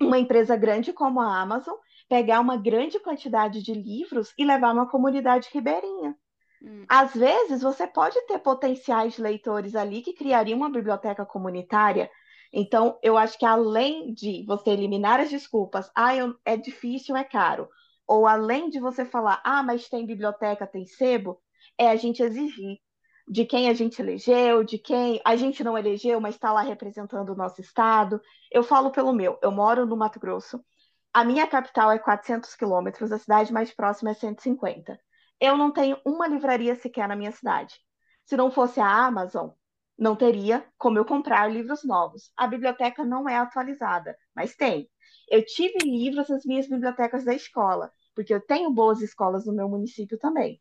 [0.00, 1.74] uma empresa grande como a Amazon
[2.08, 6.14] pegar uma grande quantidade de livros e levar numa comunidade ribeirinha.
[6.62, 6.84] Hum.
[6.88, 12.10] Às vezes, você pode ter potenciais leitores ali que criariam uma biblioteca comunitária.
[12.52, 17.24] Então, eu acho que além de você eliminar as desculpas, ah, eu, é difícil, é
[17.24, 17.68] caro,
[18.06, 21.40] ou além de você falar, ah, mas tem biblioteca, tem sebo,
[21.78, 22.78] é a gente exigir
[23.26, 27.30] de quem a gente elegeu, de quem a gente não elegeu, mas está lá representando
[27.30, 28.20] o nosso estado.
[28.52, 30.62] Eu falo pelo meu, eu moro no Mato Grosso,
[31.12, 34.98] a minha capital é 400 quilômetros, a cidade mais próxima é 150.
[35.40, 37.74] Eu não tenho uma livraria sequer na minha cidade.
[38.24, 39.50] Se não fosse a Amazon,
[39.98, 42.30] não teria como eu comprar livros novos.
[42.36, 44.90] A biblioteca não é atualizada, mas tem.
[45.28, 49.68] Eu tive livros nas minhas bibliotecas da escola, porque eu tenho boas escolas no meu
[49.68, 50.60] município também.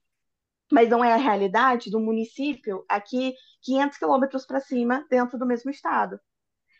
[0.72, 5.70] Mas não é a realidade do município aqui 500 quilômetros para cima, dentro do mesmo
[5.70, 6.20] estado.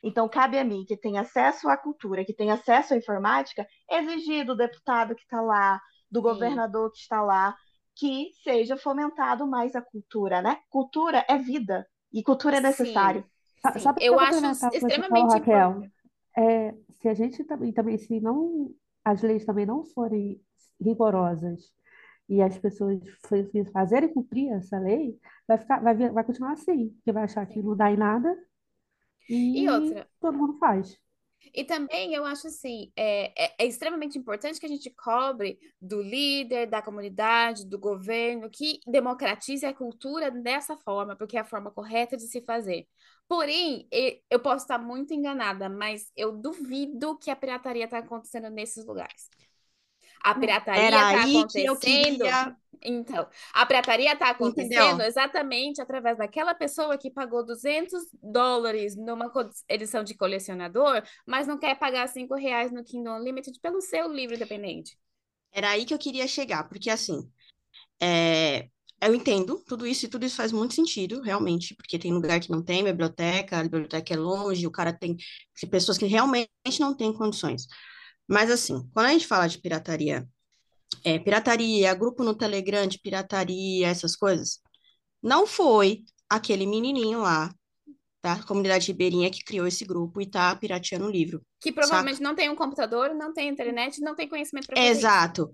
[0.02, 4.46] Então, cabe a mim, que tem acesso à cultura, que tem acesso à informática, exigir
[4.46, 5.80] do deputado que está lá,
[6.12, 7.56] do governador que está lá,
[7.96, 10.60] que seja fomentado mais a cultura, né?
[10.70, 13.26] Cultura é vida e cultura é necessário.
[13.72, 15.94] Sim, para eu acho que você falou, extremamente Raquel, importante.
[16.38, 18.74] é, se a gente também, também, se não,
[19.06, 20.42] as leis também não forem
[20.82, 21.72] rigorosas
[22.30, 23.38] e as pessoas fa-
[23.74, 27.76] fazerem cumprir essa lei, vai ficar, vai, vai continuar assim, porque vai achar que não
[27.78, 28.36] dá em nada
[29.56, 30.98] E e outra, todo mundo faz.
[31.54, 36.02] E também eu acho assim, é, é, é extremamente importante que a gente cobre do
[36.02, 41.72] líder, da comunidade, do governo, que democratize a cultura dessa forma, porque é a forma
[41.72, 42.88] correta de se fazer.
[43.28, 43.88] Porém,
[44.30, 49.30] eu posso estar muito enganada, mas eu duvido que a pirataria está acontecendo nesses lugares.
[50.24, 51.80] A pirataria Era está que acontecendo.
[51.80, 52.58] queria.
[52.86, 55.08] Então, a pirataria está acontecendo Entendeu?
[55.08, 59.32] exatamente através daquela pessoa que pagou 200 dólares numa
[59.70, 64.36] edição de colecionador, mas não quer pagar 5 reais no Kindle Unlimited pelo seu livro
[64.36, 64.98] independente.
[65.52, 67.30] Era aí que eu queria chegar, porque assim,
[68.02, 68.70] é,
[69.02, 72.50] eu entendo tudo isso e tudo isso faz muito sentido, realmente, porque tem lugar que
[72.52, 75.16] não tem biblioteca, a biblioteca é longe, o cara tem
[75.60, 77.68] tem pessoas que realmente não têm condições.
[78.28, 80.28] Mas assim, quando a gente fala de pirataria,
[81.04, 84.60] é, pirataria, grupo no Telegram de pirataria, essas coisas,
[85.22, 87.54] não foi aquele menininho lá
[88.24, 91.42] da comunidade ribeirinha que criou esse grupo e tá pirateando o livro.
[91.60, 91.82] Que saca?
[91.82, 95.00] provavelmente não tem um computador, não tem internet, não tem conhecimento para fazer isso.
[95.00, 95.52] Exato,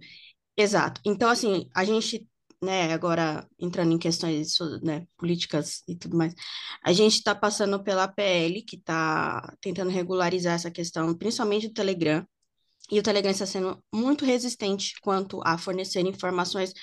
[0.56, 1.02] exato.
[1.04, 2.28] Então, assim, a gente,
[2.62, 6.36] né, agora entrando em questões, né, políticas e tudo mais,
[6.84, 12.24] a gente está passando pela PL, que está tentando regularizar essa questão, principalmente do Telegram,
[12.92, 16.74] e o Telegram está sendo muito resistente quanto a fornecer informações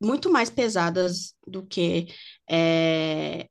[0.00, 2.06] muito mais pesadas do que
[2.48, 3.48] é,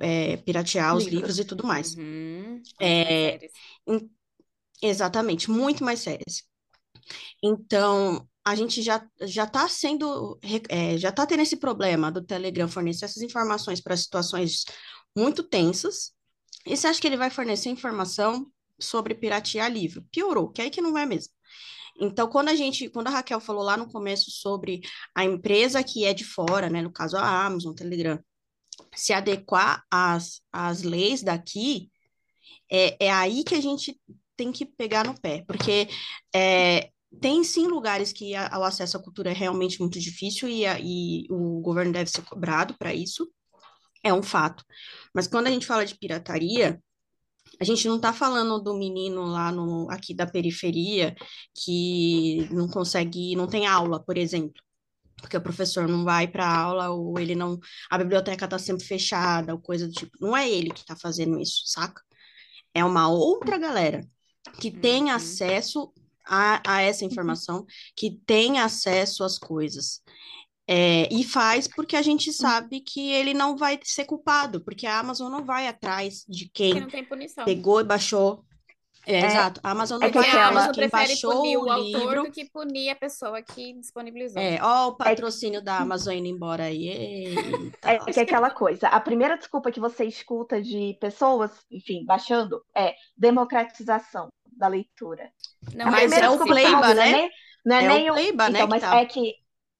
[0.00, 1.20] é, piratear os Livros.
[1.20, 1.94] livros e tudo mais.
[1.94, 2.62] Uhum.
[2.80, 3.48] É,
[3.86, 4.10] em-
[4.82, 6.42] exatamente, muito mais sérias.
[7.42, 12.68] Então, a gente já já está sendo, é, já está tendo esse problema do Telegram
[12.68, 14.64] fornecer essas informações para situações
[15.16, 16.12] muito tensas.
[16.66, 20.04] E você acha que ele vai fornecer informação sobre piratear livro?
[20.10, 21.32] Piorou, que aí que não vai mesmo.
[22.00, 24.80] Então, quando a gente, quando a Raquel falou lá no começo sobre
[25.14, 28.18] a empresa que é de fora, né, no caso a Amazon, Telegram,
[28.94, 31.90] se adequar às, às leis daqui,
[32.70, 33.98] é, é aí que a gente
[34.36, 35.88] tem que pegar no pé, porque
[36.34, 40.64] é, tem sim lugares que a- o acesso à cultura é realmente muito difícil e,
[40.66, 43.28] a- e o governo deve ser cobrado para isso,
[44.04, 44.64] é um fato.
[45.14, 46.80] Mas quando a gente fala de pirataria,
[47.60, 51.14] a gente não está falando do menino lá no, aqui da periferia
[51.54, 54.62] que não consegue, não tem aula, por exemplo.
[55.20, 57.58] Porque o professor não vai para aula, ou ele não.
[57.90, 60.12] A biblioteca está sempre fechada, ou coisa do tipo.
[60.20, 62.00] Não é ele que está fazendo isso, saca?
[62.74, 64.06] É uma outra galera
[64.60, 65.10] que tem Uhum.
[65.10, 65.92] acesso
[66.26, 67.64] a, a essa informação,
[67.96, 70.02] que tem acesso às coisas.
[70.68, 74.98] É, e faz porque a gente sabe que ele não vai ser culpado, porque a
[75.00, 77.44] Amazon não vai atrás de Porque quem não tem punição.
[77.44, 78.44] pegou e baixou.
[79.06, 79.60] É, É, exato.
[79.64, 81.64] A Amazon não é que vai Porque a atrás de Amazon quem baixou punir o
[81.64, 82.22] o autor livro.
[82.22, 84.42] do que punir a pessoa que disponibilizou.
[84.42, 86.88] É, ó, o É, patrocínio da Amazon indo embora aí.
[86.88, 88.88] Eita, é que é aquela coisa.
[88.88, 95.32] A primeira desculpa que você escuta de pessoas, enfim, baixando, é democratização da leitura.
[95.74, 97.28] Não A Mas é o Pleiba, é né?
[97.64, 98.14] não é É nem o o.
[98.14, 98.96] Pleiba, né, Então, que mas tá.
[98.96, 99.34] é que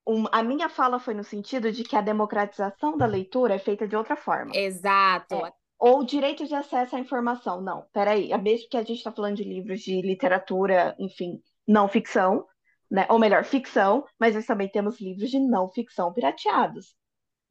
[0.09, 3.87] um- a minha fala foi no sentido de que a democratização da leitura é feita
[3.87, 4.53] de outra forma.
[4.55, 5.35] Exato.
[5.35, 5.53] É.
[5.79, 7.61] Ou direito de acesso à informação.
[7.61, 8.37] Não, peraí.
[8.39, 12.45] Mesmo que a gente está falando de livros de literatura, enfim, não ficção,
[12.91, 13.07] né?
[13.11, 16.97] Ou melhor, ficção, mas nós também temos livros de não ficção pirateados,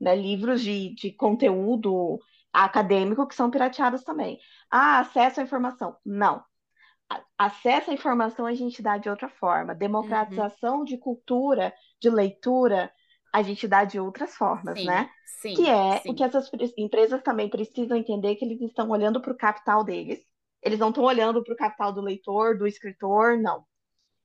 [0.01, 0.15] né?
[0.15, 2.19] Livros de, de conteúdo
[2.51, 4.39] acadêmico que são pirateados também.
[4.69, 5.95] Ah, acesso à informação.
[6.03, 6.43] Não.
[7.37, 9.71] Acesso à informação a gente dá de outra forma.
[9.73, 9.79] Uhum.
[9.79, 12.91] Democratização de cultura, de leitura,
[13.33, 15.09] a gente dá de outras formas, Sim, né?
[15.25, 16.15] sim, Que é o sim.
[16.15, 20.19] que essas pre- empresas também precisam entender que eles estão olhando para o capital deles.
[20.61, 23.65] Eles não estão olhando para o capital do leitor, do escritor, não.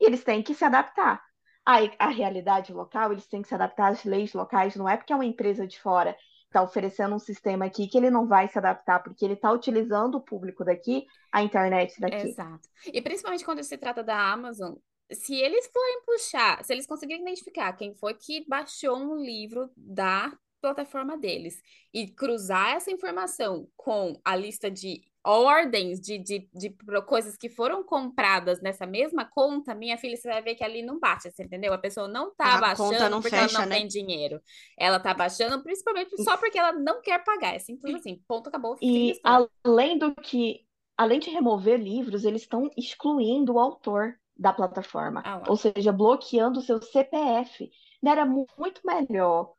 [0.00, 1.22] E eles têm que se adaptar.
[1.64, 4.74] À, à realidade local, eles têm que se adaptar às leis locais.
[4.76, 8.10] Não é porque é uma empresa de fora está oferecendo um sistema aqui que ele
[8.10, 12.28] não vai se adaptar, porque ele está utilizando o público daqui, a internet daqui.
[12.28, 12.68] Exato.
[12.92, 14.74] E principalmente quando se trata da Amazon,
[15.14, 20.32] se eles forem puxar, se eles conseguirem identificar quem foi que baixou um livro da
[20.60, 21.60] plataforma deles
[21.92, 26.74] e cruzar essa informação com a lista de ordens de, de, de
[27.06, 30.98] coisas que foram compradas nessa mesma conta, minha filha, você vai ver que ali não
[30.98, 31.72] bate, você entendeu?
[31.72, 33.76] A pessoa não tá A conta baixando não porque ela fecha, não né?
[33.76, 34.40] tem dinheiro.
[34.78, 37.54] Ela tá baixando principalmente só porque ela não quer pagar.
[37.54, 38.20] É simples assim.
[38.26, 38.76] Ponto, acabou.
[38.82, 40.64] E além do que,
[40.96, 46.60] além de remover livros, eles estão excluindo o autor da plataforma, Ah ou seja, bloqueando
[46.60, 47.70] o seu CPF.
[48.02, 49.54] Não era mu- muito melhor.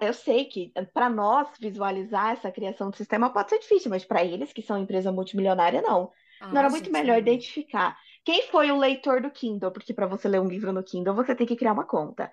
[0.00, 4.24] Eu sei que para nós visualizar essa criação do sistema pode ser difícil, mas para
[4.24, 6.12] eles, que são empresa multimilionária, não.
[6.50, 7.18] Não Ah, era muito gente, melhor não.
[7.18, 11.14] identificar quem foi o leitor do Kindle, porque para você ler um livro no Kindle,
[11.14, 12.30] você tem que criar uma conta.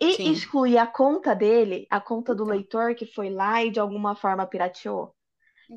[0.00, 0.30] E Sim.
[0.30, 2.44] excluir a conta dele, a conta do Então.
[2.44, 5.14] leitor que foi lá e de alguma forma pirateou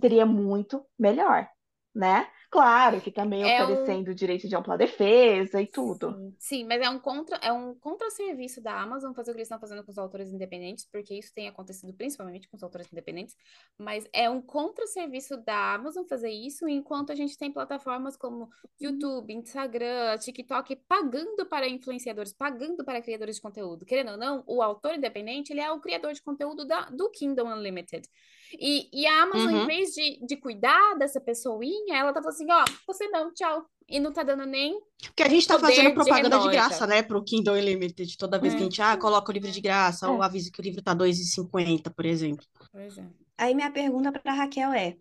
[0.01, 1.47] seria muito melhor,
[1.93, 2.29] né?
[2.51, 6.11] Claro que também É um- oferecendo o direito de ampla defesa e tudo.
[6.11, 9.47] Sim, sim, mas é um contra, é um contra-serviço da Amazon fazer o que eles
[9.47, 13.35] estão fazendo com os autores independentes, porque isso tem acontecido principalmente com os autores independentes,
[13.77, 19.31] mas é um contra-serviço da Amazon fazer isso, enquanto a gente tem plataformas como YouTube,
[19.31, 23.85] Instagram, TikTok pagando para influenciadores, pagando para criadores de conteúdo.
[23.85, 27.47] Querendo ou não, o autor independente, ele é o criador de conteúdo da, do Kingdom
[27.47, 28.07] Unlimited.
[28.53, 29.65] E, e a Amazon, em Uhum.
[29.65, 33.65] vez de, de cuidar dessa pessoinha, ela tá falando assim, ó, você não, tchau.
[33.87, 36.49] E não tá dando nem Porque a gente tá fazendo de propaganda de retórica.
[36.49, 38.17] graça, né, pro Kindle Unlimited.
[38.17, 40.09] Toda vez que a gente, ah, coloca o livro de graça, É.
[40.09, 42.45] ou avisa que o livro tá R$ 2,50, por exemplo.
[42.71, 43.07] Pois é.
[43.37, 44.97] Aí minha pergunta para Raquel é: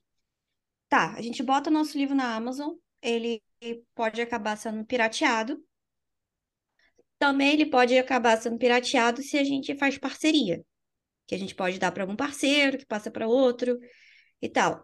[0.89, 3.43] tá, a gente bota o nosso livro na Amazon, ele
[3.95, 5.63] pode acabar sendo pirateado.
[7.19, 10.65] Também ele pode acabar sendo pirateado se a gente faz parceria,
[11.29, 13.79] que a gente pode dar para algum parceiro, que passa para outro
[14.43, 14.83] e tal.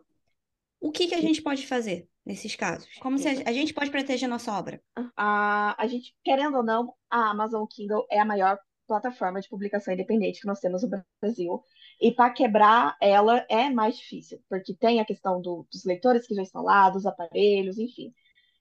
[0.80, 2.88] O que que a gente pode fazer nesses casos?
[3.00, 4.80] Como se a, a gente pode proteger nossa obra?
[5.16, 9.94] A, a gente, querendo ou não, a Amazon Kindle é a maior plataforma de publicação
[9.94, 10.90] independente que nós temos no
[11.22, 11.62] Brasil.
[12.00, 16.34] E para quebrar ela é mais difícil, porque tem a questão do- dos leitores que
[16.34, 18.12] já estão lá, dos aparelhos, enfim.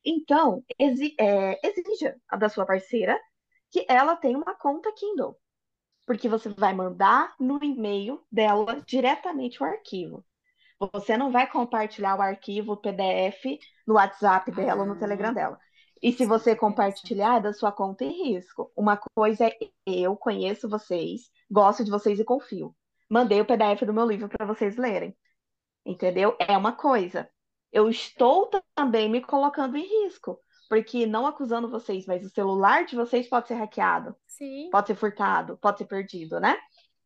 [0.05, 3.19] Então, exi- é, exija a da sua parceira
[3.71, 5.37] que ela tenha uma conta Kindle,
[6.05, 10.25] porque você vai mandar no e-mail dela diretamente o arquivo.
[10.93, 15.59] Você não vai compartilhar o arquivo PDF no WhatsApp dela ou no Ah, Telegram dela.
[16.01, 18.71] E se você compartilhar, é da sua conta em risco.
[18.75, 22.75] Uma coisa é eu conheço vocês, gosto de vocês e confio.
[23.09, 25.15] Mandei o PDF do meu livro para vocês lerem.
[25.85, 26.35] Entendeu?
[26.39, 27.29] É uma coisa.
[27.71, 30.39] Eu estou também me colocando em risco,
[30.73, 34.69] porque não acusando vocês, mas o celular de vocês pode ser hackeado, Sim.
[34.71, 36.57] pode ser furtado, pode ser perdido, né?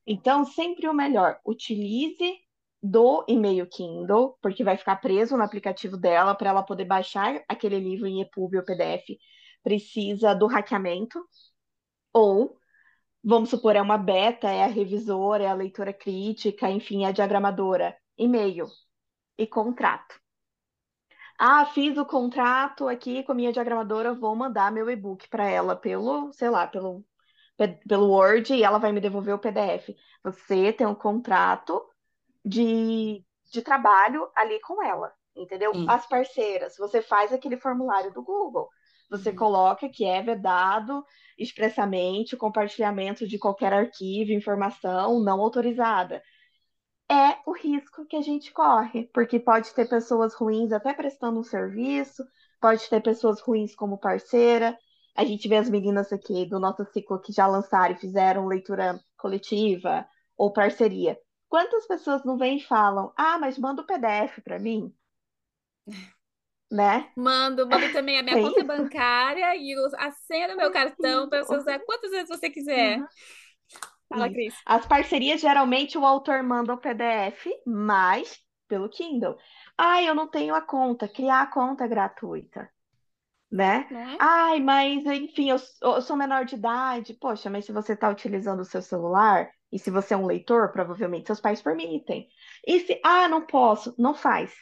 [0.05, 2.39] Então, sempre o melhor, utilize
[2.81, 7.77] do e-mail Kindle, porque vai ficar preso no aplicativo dela para ela poder baixar aquele
[7.77, 9.17] livro em EPUB ou PDF.
[9.61, 11.21] Precisa do hackeamento,
[12.13, 12.55] ou,
[13.21, 17.11] vamos supor, é uma beta, é a revisora, é a leitora crítica, enfim, é a
[17.11, 17.97] diagramadora.
[18.17, 18.65] E-mail
[19.37, 20.15] e contrato.
[21.39, 25.75] Ah, fiz o contrato aqui com a minha diagramadora, vou mandar meu e-book para ela
[25.75, 27.05] pelo, sei lá, pelo,
[27.57, 29.95] pe- pelo Word e ela vai me devolver o PDF.
[30.23, 31.83] Você tem um contrato
[32.45, 35.73] de, de trabalho ali com ela, entendeu?
[35.73, 35.87] Sim.
[35.87, 38.69] As parceiras, você faz aquele formulário do Google.
[39.09, 39.33] Você Uhum.
[39.33, 41.05] coloca que é vedado
[41.37, 46.21] expressamente o compartilhamento de qualquer arquivo, informação não autorizada
[47.11, 51.43] é o risco que a gente corre, porque pode ter pessoas ruins até prestando um
[51.43, 52.23] serviço,
[52.61, 54.77] pode ter pessoas ruins como parceira.
[55.15, 58.99] A gente vê as meninas aqui do nosso ciclo que já lançaram e fizeram leitura
[59.17, 61.19] coletiva ou parceria.
[61.49, 64.93] Quantas pessoas não vêm e falam: Ah, mas manda o PDF para mim?
[66.71, 67.09] Né?
[67.15, 68.63] Mando, mando também a minha É conta isso.
[68.63, 73.01] bancária e o- a senha do meu cartão para você usar quantas vezes você quiser.
[73.01, 73.07] Uhum.
[74.09, 74.29] Fala.
[74.29, 74.55] Cris.
[74.65, 79.37] As parcerias, geralmente, o autor manda o PDF, mas pelo Kindle.
[79.77, 81.07] Ah, eu não tenho a conta.
[81.07, 82.69] Criar a conta é gratuita,
[83.51, 83.87] né?
[83.89, 84.17] Não é?
[84.19, 87.13] Ai, mas enfim, eu, eu sou menor de idade.
[87.13, 90.71] Poxa, mas se você está utilizando o seu celular e se você é um leitor,
[90.71, 92.27] provavelmente seus pais permitem.
[92.65, 94.53] E se, ah, não posso, não faz.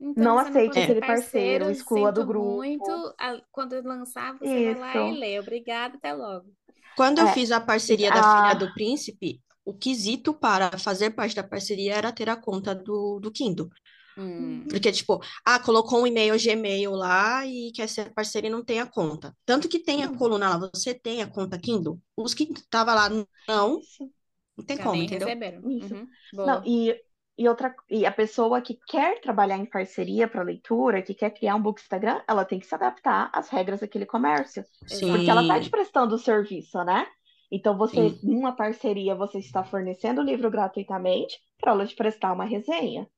[0.00, 2.66] Então, Não você não aceite pode ser aquele parceiro, parceiro, exclua do sinto grupo.
[2.66, 3.14] muito.
[3.18, 5.18] A- Quando lançar, você vai lá e Isso.
[5.18, 5.38] lê.
[5.40, 6.52] Obrigada, até logo.
[6.94, 11.34] Quando eu É, fiz a parceria da Filha do Príncipe, o quesito para fazer parte
[11.36, 13.68] da parceria era ter a conta do, do Kindle.
[14.16, 14.66] Hum.
[14.68, 18.80] Porque, tipo, ah, colocou um e-mail Gmail lá e quer ser parceiro e não tem
[18.80, 19.36] a conta.
[19.44, 22.00] Tanto que tem a coluna lá, você tem a conta Kindle?
[22.16, 23.08] Os que tava lá,
[23.48, 24.12] não, isso.
[24.56, 25.34] não tem Já como, nem entendeu?
[25.34, 25.68] receberam.
[25.70, 25.96] Isso.
[25.96, 26.08] Uhum.
[26.44, 26.66] Não, Boa.
[26.66, 26.94] e,
[27.38, 31.54] e outra, e a pessoa que quer trabalhar em parceria para leitura, que quer criar
[31.56, 34.64] um book Instagram, ela tem que se adaptar às regras daquele comércio,
[35.10, 37.06] porque ela está te Sim, prestando o serviço, né?
[37.50, 38.20] Então você, sim.
[38.22, 43.08] numa parceria, você está fornecendo o livro gratuitamente para ela te prestar uma resenha.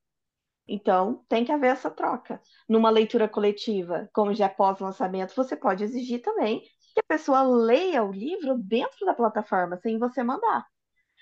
[0.67, 2.39] Então, tem que haver essa troca.
[2.67, 6.61] Numa leitura coletiva, como já é pós-lançamento, você pode exigir também
[6.93, 10.65] que a pessoa leia o livro dentro da plataforma, sem você mandar.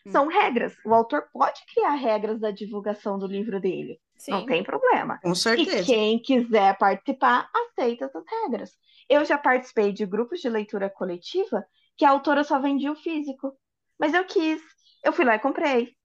[0.08, 0.12] Hum.
[0.12, 0.76] São regras.
[0.86, 4.00] O autor pode criar regras da divulgação do livro dele.
[4.30, 4.46] Não Sim.
[4.48, 5.20] tem problema.
[5.22, 5.84] Com E certeza.
[5.86, 8.72] quem quiser participar, aceita essas regras.
[9.10, 11.66] Eu já participei de grupos de leitura coletiva
[11.98, 13.54] que a autora só vendia o físico.
[14.00, 14.62] Mas eu quis.
[15.04, 15.96] Eu fui lá e comprei.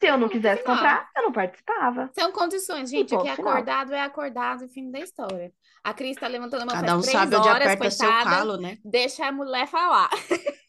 [0.00, 0.76] Se eu não quisesse final.
[0.76, 2.10] comprar, eu não participava.
[2.12, 3.14] São condições, E gente.
[3.14, 3.52] Aqui ponto final.
[3.52, 5.52] acordado é acordado, fim da história.
[5.84, 8.30] A Cris tá levantando a mão Cada um sabe onde horas, aperta seu coitada.
[8.36, 8.78] calo, né?
[8.84, 10.10] Deixa a mulher falar.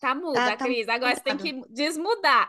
[0.00, 0.88] Tá muda, Tá, tá Cris.
[0.88, 2.48] Agora você tem que desmudar.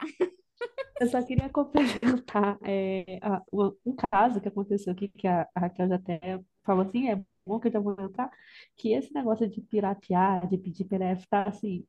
[1.00, 3.42] Eu só queria complementar é, a-
[3.86, 7.60] um caso que aconteceu aqui, que a, a Raquel já até falou assim, é bom
[7.60, 8.30] que eu já vou entrar,
[8.76, 11.86] que esse negócio de piratear, de pedir PDF, tá assim,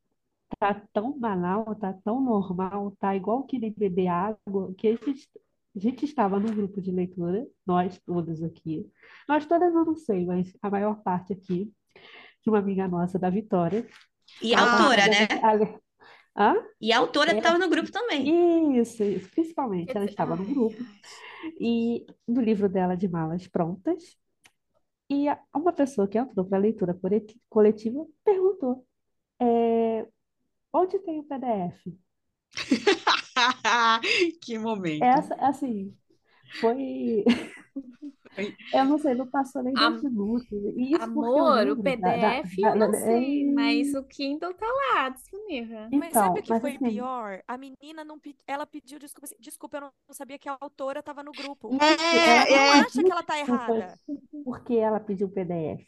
[0.58, 5.28] tá tão banal, tá tão normal, tá igual que nem beber água, que a gente,
[5.76, 8.88] a gente estava num grupo de leitura, nós todos aqui,
[9.28, 11.72] nós todas eu não sei, mas a maior parte aqui,
[12.42, 13.86] de uma amiga nossa, da Vitória,
[14.40, 15.26] E a ela tava autora, né?
[15.42, 15.80] a le-
[16.36, 16.54] Hã?
[16.84, 18.22] E a autora É, estava no grupo também.
[18.78, 20.86] isso, isso, principalmente, ela estava no ai, grupo,
[21.60, 24.18] e no livro dela de malas prontas,
[25.10, 28.86] e uma pessoa que entrou para a leitura coleti- coletiva perguntou,
[29.40, 30.08] é,
[30.72, 31.98] onde tem o PDF?
[34.42, 35.18] Que momento.
[35.18, 35.96] Essa, assim,
[36.60, 37.24] foi,
[38.72, 40.48] Eu não sei, não passou nem Am- 10 minutos.
[40.76, 44.04] Isso Amor, o livro da, da, PDF da- eu não da- sei, mas é- o
[44.04, 45.90] Kindle tá lá disponível.
[45.92, 47.42] Mas sabe Então, o que mas foi assim, pior?
[47.48, 49.26] A menina não pe- ela pediu desculpa.
[49.26, 51.74] assim, Desculpa, eu não sabia que a autora estava no grupo.
[51.80, 52.84] É, ela Não é.
[52.86, 53.98] acha que ela tá errada.
[54.44, 55.86] porque ela pediu o PDF.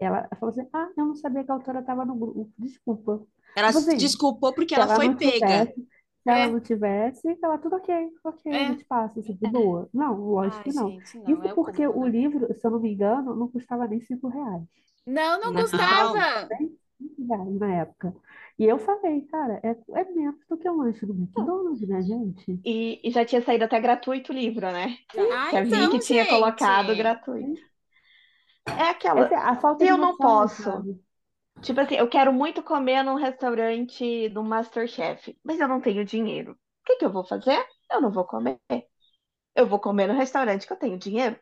[0.00, 2.50] Ela falou assim: Ah, eu não sabia que a autora estava no grupo.
[2.58, 3.24] Desculpa.
[3.54, 5.38] Ela Tipo se assim, desculpou porque ela ela foi pega.
[5.38, 5.86] tivesse,
[6.22, 7.94] se ela É, não tivesse, ela tudo ok,
[8.24, 8.64] ok, a é.
[8.64, 9.88] gente passa, assim, de boa.
[9.92, 10.96] Não, lógico Ai, que não.
[10.96, 12.06] gente, não, Isso é o porque o né?
[12.06, 14.64] livro, se eu não me engano, não custava nem cinco reais.
[15.06, 15.62] Não, não Não.
[15.62, 16.52] custava.
[16.58, 18.14] Nem cinco reais na época.
[18.58, 19.70] E eu falei, cara, é,
[20.00, 22.62] é menos do que um lanche do McDonald's, né, gente?
[22.64, 24.96] E, e já tinha saído até gratuito o livro, né?
[25.30, 27.60] Ah, Que a Vicky então, tinha colocado gratuito.
[28.76, 29.26] É aquela.
[29.26, 31.00] Essa, a falta eu não posso, sabe?
[31.60, 36.52] Tipo assim, eu quero muito comer num restaurante do MasterChef, mas eu não tenho dinheiro.
[36.52, 37.64] O que que eu vou fazer?
[37.90, 38.58] Eu não vou comer.
[39.54, 41.38] Eu vou comer no restaurante que eu tenho dinheiro,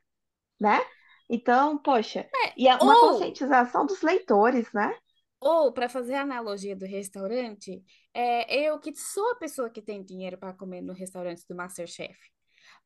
[0.60, 0.80] né?
[1.28, 4.96] Então, poxa, e é uma Ou, conscientização dos leitores, né?
[5.40, 7.82] ou para fazer a analogia do restaurante,
[8.12, 12.18] é, eu que sou a pessoa que tem dinheiro para comer no restaurante do MasterChef.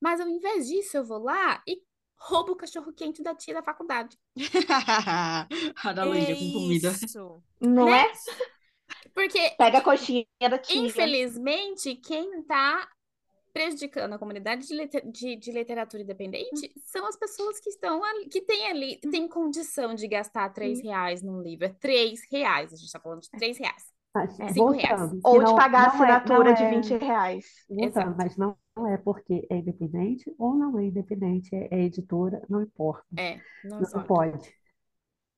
[0.01, 1.83] Mas ao invés disso, eu vou lá e
[2.27, 4.17] roubo o cachorro-quente da tia da faculdade,
[5.85, 6.91] Analogia É com comida.
[6.91, 7.43] isso.
[7.61, 8.03] Não né?
[8.03, 8.13] é?
[9.15, 10.77] Porque, Pega a coxinha da tia.
[10.77, 12.89] infelizmente, quem está
[13.53, 18.29] prejudicando a comunidade de, lite- de- de literatura independente são as pessoas que estão ali,
[18.29, 21.67] que têm ali, têm condição de gastar três reais num livro.
[21.67, 23.85] É três reais, a gente está falando de três reais.
[24.15, 24.49] Mas, É.
[24.49, 25.01] Cinco reais.
[25.01, 27.47] voltando, que Ou de não, pagar a não é, assinatura de é, 20 reais.
[27.69, 28.17] voltando, Exato.
[28.17, 33.07] mas não é porque é independente ou não é independente, é, é editora, não importa.
[33.17, 34.53] É, não Não pode.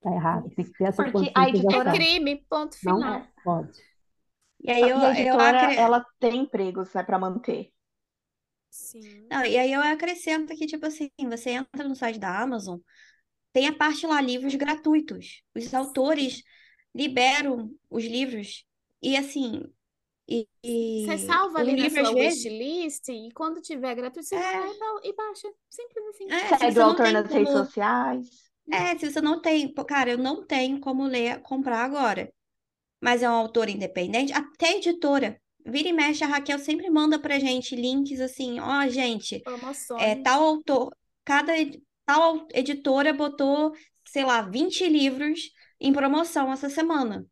[0.02, 0.50] Tá errado.
[0.54, 1.92] Tem que ter essa Porque a É editora, conscientização.
[1.92, 3.26] crime, ponto Não final.
[3.44, 3.80] pode.
[4.60, 5.76] E aí eu, e a eu editora, acre...
[5.76, 7.72] ela tem empregos, né, para manter.
[8.70, 9.26] Sim.
[9.30, 12.78] Não, e aí eu acrescento que, tipo assim, você entra no site da Amazon,
[13.52, 15.42] tem a parte lá, livros gratuitos.
[15.56, 16.42] Os autores
[16.94, 18.66] liberam os livros
[19.02, 19.62] e assim,
[20.28, 20.48] e,
[20.98, 24.60] Você e salva o ali na sua wishlist e quando tiver gratuito, você vai lá
[24.60, 25.48] é, e ba- e baixa.
[25.70, 26.34] Simples assim.
[26.36, 28.50] é, se Segue você o não autor tem nas redes como, sociais.
[28.70, 32.32] é, se você não tem, cara, eu não tenho como ler, comprar agora,
[33.02, 35.40] mas é um autor independente, até editora.
[35.66, 39.42] Vira e mexe, a Raquel sempre manda pra gente links assim, ó, gente,
[39.96, 40.16] é, Promoções.
[40.16, 41.52] tal autor, cada
[42.06, 43.72] tal editora botou,
[44.08, 47.26] sei lá, 20 livros em promoção essa semana.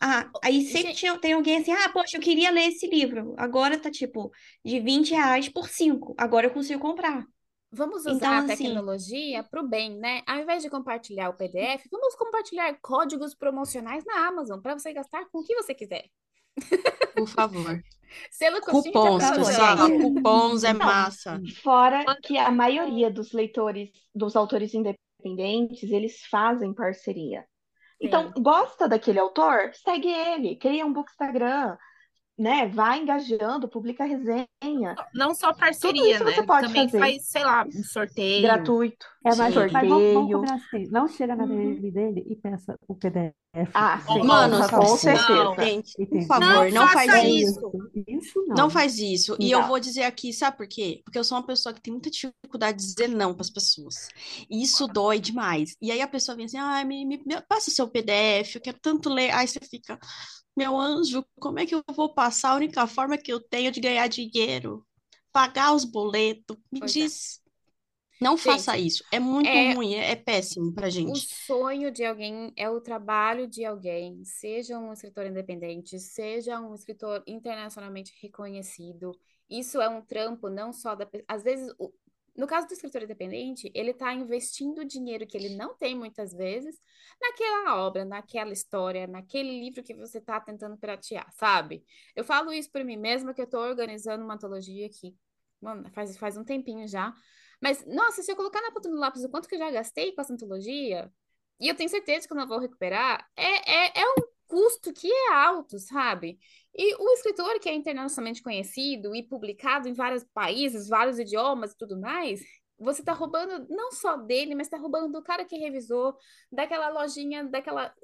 [0.00, 3.34] Ah, aí sempre Gente, tinha, tem alguém assim, ah, poxa, eu queria ler esse livro.
[3.38, 4.30] Agora tá tipo
[4.64, 6.14] de 20 reais por 5.
[6.18, 7.24] Agora eu consigo comprar.
[7.70, 10.22] vamos Então, usar a assim, tecnologia para o bem, né?
[10.26, 15.26] Ao invés de compartilhar o PDF, vamos compartilhar códigos promocionais na Amazon para você gastar
[15.30, 16.06] com o que você quiser.
[17.14, 17.82] Por favor.
[18.30, 19.92] Selo Cupons, pessoal.
[19.94, 21.40] Cupons é Não, massa.
[21.62, 27.46] fora que a maioria dos leitores, dos autores independentes, eles fazem parceria.
[28.00, 28.42] Então, Sim.
[28.42, 29.72] gosta daquele autor?
[29.74, 31.76] Segue ele, cria um bookstagram,
[32.38, 32.66] né?
[32.68, 34.94] Vai engajando, publica resenha.
[35.14, 36.32] Não só Tudo parceria, isso né?
[36.34, 36.98] você pode Também fazer.
[36.98, 38.42] faz, sei lá, um sorteio.
[38.42, 39.60] Gratuito, É, mas, Sim.
[39.72, 40.54] mas vamos, vamos sorteio.
[40.54, 40.90] assim.
[40.90, 41.74] Não chega na Uhum.
[41.74, 43.34] DM dele e peça o PDF.
[43.72, 44.98] Ah, sim, Mano, por com favor.
[44.98, 45.28] certeza.
[45.44, 47.72] Não, gente, por favor, não não faça faz isso.
[48.06, 48.44] isso.
[48.48, 48.70] Não não.
[48.70, 49.36] faz isso.
[49.40, 49.68] E eu Não.
[49.68, 51.00] vou dizer aqui, sabe por quê?
[51.04, 54.08] Porque eu sou uma pessoa que tem muita dificuldade de dizer não para as pessoas.
[54.50, 55.74] E isso dói demais.
[55.80, 58.78] E aí a pessoa vem assim, ah, me, me- me passa seu PDF, eu quero
[58.80, 59.30] tanto ler.
[59.30, 59.98] Aí você fica,
[60.56, 62.50] meu anjo, como é que eu vou passar?
[62.52, 64.86] A única forma que eu tenho de ganhar dinheiro,
[65.32, 66.56] pagar os boletos.
[66.72, 67.10] Me Pois é.
[67.10, 67.40] diz.
[68.20, 69.04] Não faça Gente, isso.
[69.12, 71.28] É muito é ruim, é, é péssimo pra o gente.
[71.46, 77.22] sonho de alguém, é o trabalho de alguém, seja um escritor independente, seja um escritor
[77.26, 79.18] internacionalmente reconhecido.
[79.48, 81.08] Isso é um trampo não só da.
[81.28, 81.92] Às vezes, o-
[82.36, 86.78] no caso do escritor independente, ele está investindo dinheiro que ele não tem muitas vezes
[87.20, 91.84] naquela obra, naquela história, naquele livro que você está tentando piratear, sabe?
[92.14, 95.16] Eu falo isso por mim mesma, que eu estou organizando uma antologia aqui.
[95.60, 97.14] Mano, faz, faz um tempinho já.
[97.60, 100.12] Mas, nossa, se eu colocar na ponta do lápis o quanto que eu já gastei
[100.12, 101.10] com essa antologia,
[101.58, 105.10] e eu tenho certeza que eu não vou recuperar, é, é, é um custo que
[105.10, 106.38] é alto, sabe?
[106.74, 111.76] E o escritor que é internacionalmente conhecido e publicado em vários países, vários idiomas e
[111.76, 112.40] tudo mais,
[112.78, 116.16] você tá roubando não só dele, mas tá roubando do cara que revisou,
[116.52, 117.94] daquela lojinha, daquela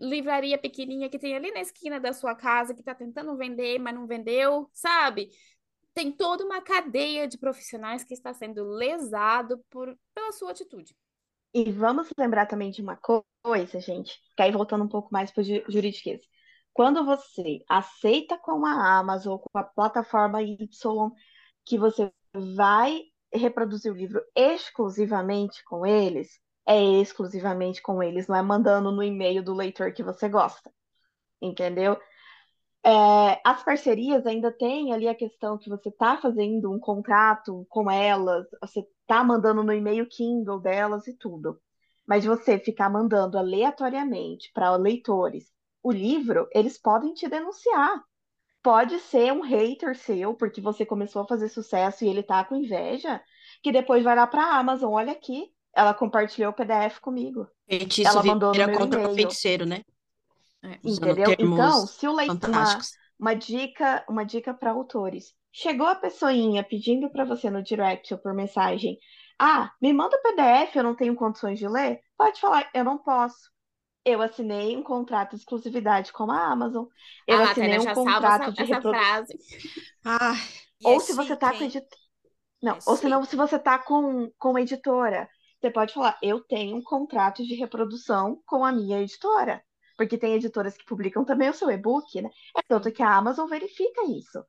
[0.00, 3.94] livraria pequenininha que tem ali na esquina da sua casa, que tá tentando vender, mas
[3.94, 5.30] não vendeu, sabe?
[5.94, 10.96] Tem toda uma cadeia de profissionais que está sendo lesado por, pela sua atitude.
[11.54, 15.42] E vamos lembrar também de uma coisa, gente, que aí voltando um pouco mais para
[15.42, 16.22] o juridiquês.
[16.72, 20.66] Quando você aceita com a Amazon, com a plataforma Y,
[21.64, 22.10] que você
[22.56, 29.02] vai reproduzir o livro exclusivamente com eles, é exclusivamente com eles, não é mandando no
[29.02, 30.72] e-mail do leitor que você gosta.
[31.40, 31.98] Entendeu?
[32.84, 37.88] É, as parcerias ainda tem ali a questão que você está fazendo um contrato com
[37.90, 41.60] elas, você está mandando no e-mail Kindle delas e tudo.
[42.06, 45.52] Mas você ficar mandando aleatoriamente para leitores
[45.82, 48.02] o livro, eles podem te denunciar.
[48.62, 52.54] Pode ser um hater seu, porque você começou a fazer sucesso e ele tá com
[52.54, 53.20] inveja,
[53.62, 57.48] que depois vai lá para a Amazon, olha aqui, ela compartilhou o PDF comigo.
[57.68, 59.82] Feitiço Ela mandou no vira meu contra o feiticeiro, né?
[60.64, 60.78] É.
[60.84, 61.34] Entendeu?
[61.38, 62.78] Então, se o leitor, uma,
[63.18, 65.34] uma dica, uma dica para autores.
[65.52, 68.98] Chegou a pessoinha pedindo para você no direct ou por mensagem:
[69.38, 72.00] "Ah, me manda o PDF, eu não tenho condições de ler".
[72.16, 73.50] Pode falar: "Eu não posso.
[74.04, 76.86] Eu assinei um contrato de exclusividade com a Amazon.
[77.26, 79.02] Eu Ah lá, assinei um contrato essa, de essa reprodução".
[79.04, 79.38] frase.
[80.04, 80.34] Ah,
[80.84, 81.86] Ou se você tá chique, com edit...
[82.62, 85.28] Não, ou se não, se você tá com, com editora,
[85.60, 89.64] você pode falar, eu tenho um contrato de reprodução com a minha editora.
[90.02, 92.28] Porque tem editoras que publicam também o seu e-book, né?
[92.56, 94.44] É tanto que a Amazon verifica isso.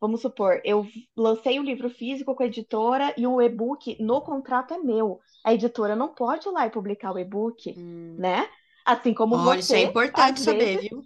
[0.00, 0.86] Vamos supor, eu
[1.16, 5.18] lancei o livro físico com a editora e o e-book no contrato é meu.
[5.44, 8.16] A editora não pode ir lá e publicar o e-book, Hum.
[8.18, 8.48] né?
[8.84, 11.02] Assim como olha, isso é você, importante saber, vezes, viu?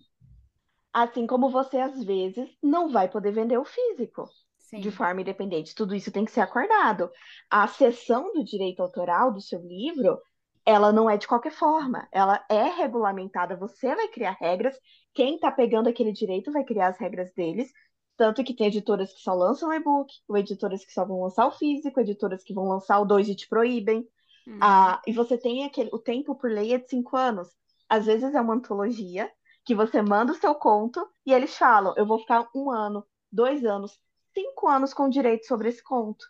[0.92, 4.28] assim como você às vezes não vai poder vender o físico
[4.76, 4.90] de Sim.
[4.90, 5.74] forma independente.
[5.74, 7.10] Tudo isso tem que ser acordado.
[7.50, 10.18] A cessão do direito autoral do seu livro,
[10.64, 12.08] ela não é de qualquer forma.
[12.12, 13.56] Ela é regulamentada.
[13.56, 14.76] Você vai criar regras.
[15.14, 17.70] Quem está pegando aquele direito vai criar as regras deles.
[18.16, 21.52] Tanto que tem editoras que só lançam e-book, ou editoras que só vão lançar o
[21.52, 24.06] físico, editoras que vão lançar o dois e te proíbem.
[24.46, 24.58] Uhum.
[24.60, 27.48] Ah, e você tem aquele, o tempo por lei é de cinco anos.
[27.88, 29.30] Às vezes é uma antologia
[29.64, 33.64] que você manda o seu conto e eles falam, eu vou ficar um ano, dois
[33.64, 33.98] anos,
[34.34, 36.24] cinco anos com direito sobre esse conto.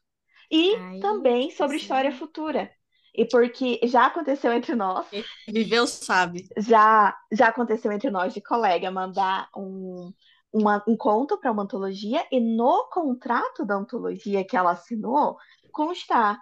[0.51, 2.18] E Ai, também sobre história coisinha.
[2.18, 2.70] futura.
[3.14, 5.06] E porque já aconteceu entre nós,
[5.46, 6.48] viveu sabe.
[6.56, 10.12] já, já aconteceu entre nós de colega mandar um,
[10.52, 15.36] uma- um conto para uma antologia e no contrato da antologia que ela assinou
[15.70, 16.40] constar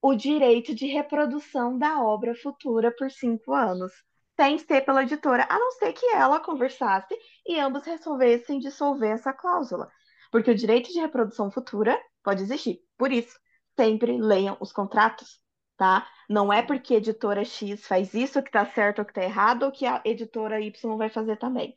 [0.00, 3.92] o direito de reprodução da obra futura por cinco anos,
[4.38, 7.14] sem ser pela editora, a não ser que ela conversasse
[7.46, 9.90] e ambos resolvessem dissolver essa cláusula.
[10.30, 12.80] Porque o direito de reprodução futura pode existir.
[12.98, 13.38] Por isso,
[13.78, 15.40] sempre leiam os contratos,
[15.76, 16.06] tá?
[16.28, 19.64] Não é porque a editora X faz isso que tá certo ou que tá errado,
[19.64, 21.74] ou que a editora Y vai fazer também.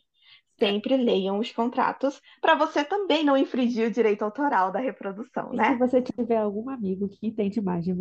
[0.60, 5.60] Sempre leiam os contratos para você também não infringir o direito autoral da reprodução, E
[5.60, 5.76] se né?
[5.76, 7.94] você tiver algum amigo que entende mais de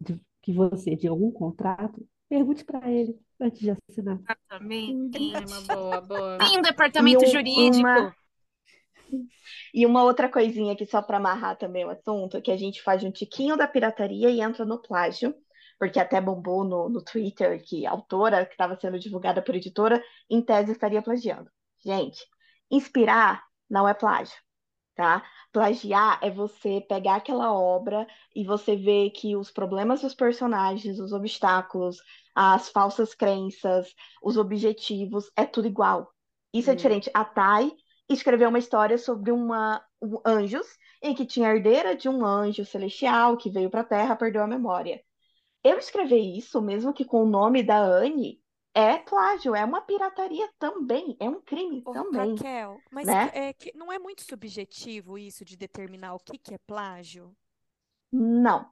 [0.00, 4.20] de- que você de algum contrato, pergunte para ele antes de assinar.
[4.28, 5.32] Exatamente.
[5.34, 6.36] Ai, uma boa, boa.
[6.38, 7.78] Ah, Sim, e departamento um- jurídico.
[7.78, 8.16] uma,
[9.74, 13.02] e uma outra coisinha aqui só para amarrar também o assunto, que a gente faz
[13.04, 15.34] um tiquinho da pirataria e entra no plágio,
[15.78, 20.02] porque até bombou no, no Twitter que a autora que estava sendo divulgada por editora,
[20.28, 21.50] em tese estaria plagiando.
[21.84, 22.24] Gente,
[22.70, 24.34] inspirar não é plágio,
[24.94, 25.24] tá?
[25.52, 31.12] Plagiar é você pegar aquela obra e você ver que os problemas dos personagens, os
[31.12, 31.98] obstáculos,
[32.34, 36.12] as falsas crenças, os objetivos, é tudo igual.
[36.52, 36.76] Isso é Hum.
[36.76, 37.10] diferente.
[37.14, 37.72] A Thay
[38.14, 40.66] escreveu uma história sobre uma, um- anjos,
[41.02, 44.42] em que tinha a herdeira de um anjo celestial que veio para a Terra, perdeu
[44.42, 45.02] a memória.
[45.64, 48.42] Eu escrever isso, mesmo que com o nome da Anne,
[48.74, 53.32] é plágio, é uma pirataria também, é um crime Ô, também, Raquel, mas né?
[53.32, 57.36] é não é muito subjetivo isso de determinar o que que é plágio?
[58.12, 58.70] Não.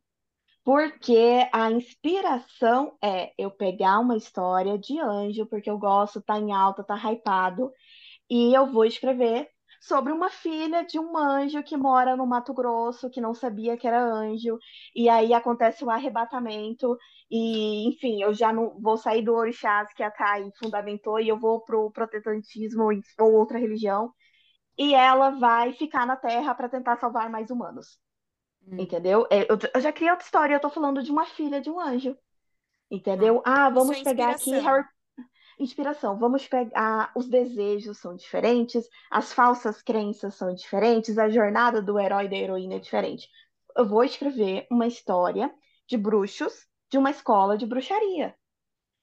[0.64, 6.52] Porque a inspiração é eu pegar uma história de anjo, porque eu gosto, tá em
[6.52, 7.72] alta, tá hypado,
[8.30, 9.48] e eu vou escrever
[9.80, 13.86] sobre uma filha de um anjo que mora no Mato Grosso, que não sabia que
[13.86, 14.58] era anjo,
[14.94, 16.96] e aí acontece o arrebatamento,
[17.30, 21.38] e enfim, eu já não vou sair do orixás que a Thay fundamentou, e eu
[21.38, 24.12] vou pro protestantismo ou outra religião,
[24.76, 27.98] e ela vai ficar na Terra para tentar salvar mais humanos.
[28.66, 28.80] Hum.
[28.80, 29.26] Entendeu?
[29.30, 32.16] É, Eu, já criei outra história, eu tô falando de uma filha de um anjo.
[32.90, 33.42] Entendeu?
[33.44, 34.50] Ah, Isso vamos é pegar aqui.
[34.50, 34.84] Harry...
[35.58, 36.16] Inspiração.
[36.18, 37.10] Vamos pegar.
[37.16, 42.36] Os desejos são diferentes, as falsas crenças são diferentes, a jornada do herói e da
[42.36, 43.28] heroína é diferente.
[43.76, 45.52] Eu vou escrever uma história
[45.86, 48.34] de bruxos de uma escola de bruxaria.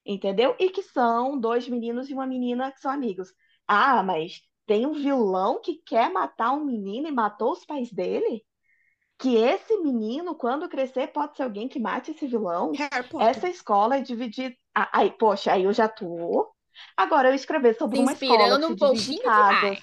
[0.04, 0.56] Entendeu?
[0.58, 3.32] E que são dois meninos e uma menina que são amigos.
[3.66, 8.44] Ah, mas tem um vilão que quer matar um menino e matou os pais dele?
[9.18, 12.72] Que esse menino, quando crescer, pode ser alguém que mate esse vilão.
[13.10, 13.28] Potter.
[13.28, 14.54] Essa escola é dividida.
[14.74, 16.52] Ah, Aí, poxa, aí eu já tô.
[16.96, 19.78] Agora eu escrever sobre Se uma escola inspirando que um pouquinho casas.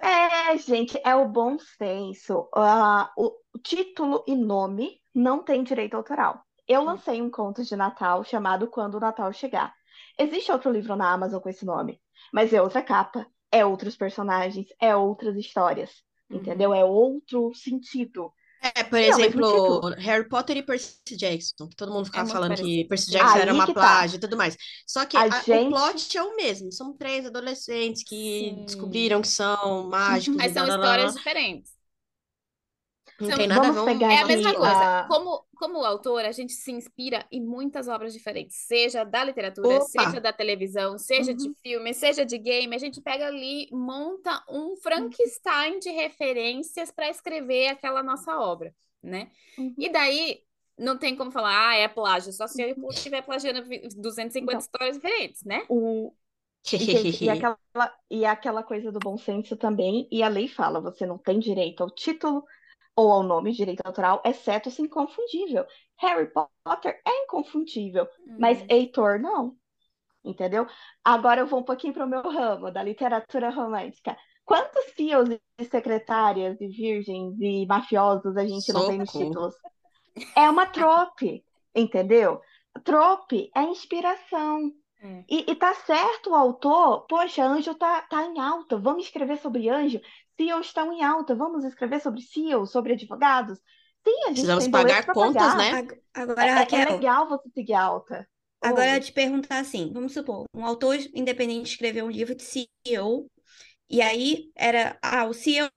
[0.00, 2.48] É, gente, é o bom senso.
[2.54, 6.42] Ah, o- título e nome não tem direito autoral.
[6.66, 9.74] Eu lancei um conto de Natal chamado Quando o Natal Chegar.
[10.18, 12.00] Existe outro livro na Amazon com esse nome,
[12.32, 16.02] mas é outra capa, é outros personagens, é outras histórias.
[16.30, 16.72] Entendeu?
[16.74, 18.32] É outro sentido.
[18.60, 19.94] É, por É o mesmo exemplo, título.
[19.98, 22.88] Harry Potter e Percy Jackson, que todo mundo ficava muito falando que parecido.
[22.88, 23.74] Percy Jackson era Aí uma que tá.
[23.74, 24.56] plágio e tudo mais.
[24.86, 26.72] Só que A a- gente- o plot é o mesmo.
[26.72, 28.64] São três adolescentes que Sim.
[28.64, 31.12] descobriram que são mágicos Mas são blá, blá, blá, histórias blá.
[31.12, 31.73] diferentes.
[33.20, 35.00] Não são- tem nada a ver Vamos pegar É a mesma aqui coisa.
[35.00, 39.68] a- Como, como autor, a gente se inspira em muitas obras diferentes, seja da literatura,
[39.76, 39.86] Opa!
[39.86, 41.54] seja da televisão, seja de Uhum.
[41.62, 42.74] filme, seja de game.
[42.74, 49.30] A gente pega ali, monta um Frankenstein de referências para escrever aquela nossa obra, né?
[49.58, 49.74] Uhum.
[49.78, 50.40] E daí
[50.76, 54.60] não tem como falar, ah, é plágio, só se eu estiver plagiando vi- 250 Então.
[54.60, 55.64] histórias diferentes, né?
[55.68, 56.12] O,
[56.72, 57.58] E, gente, e, aquela,
[58.10, 61.82] e aquela coisa do bom senso também, e a lei fala, você não tem direito
[61.82, 62.44] ao título
[62.96, 65.66] ou ao nome de direito autoral, exceto se inconfundível.
[65.98, 66.30] Harry
[66.64, 68.66] Potter é inconfundível, mas Hum.
[68.68, 69.56] Heitor não,
[70.24, 70.66] entendeu?
[71.04, 74.16] Agora eu vou um pouquinho para o meu ramo, da literatura romântica.
[74.44, 79.54] Quantos CEOs e secretárias e virgens e mafiosos a gente não tem nos títulos?
[80.36, 82.40] É uma trope, entendeu?
[82.84, 84.72] Trope é inspiração.
[85.00, 85.24] É.
[85.28, 89.68] E, e tá certo o autor, poxa, anjo tá, tá em alta, vamos escrever sobre
[89.68, 90.00] anjo.
[90.36, 93.58] CEOs estão em alta, vamos escrever sobre CEOs, sobre advogados.
[94.06, 95.60] Sim, a gente Precisamos tem pagar contas, pagar.
[95.60, 95.70] né?
[95.78, 98.28] Ag- Agora, É, é Raquel, legal você seguir alta.
[98.62, 98.94] agora eu Oi.
[98.94, 103.26] ia te perguntar assim, vamos supor, um autor independente escreveu um livro de CEO,
[103.90, 105.70] e aí era, ah, o CEO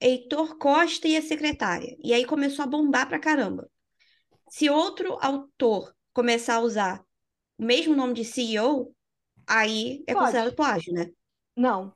[0.00, 3.70] Heitor Costa e a secretária, e aí começou a bombar pra caramba.
[4.48, 7.04] Se outro autor começar a usar
[7.58, 8.94] o mesmo nome de CEO,
[9.46, 10.40] aí é Pode.
[10.40, 11.08] considerado plágio, né?
[11.56, 11.94] Não,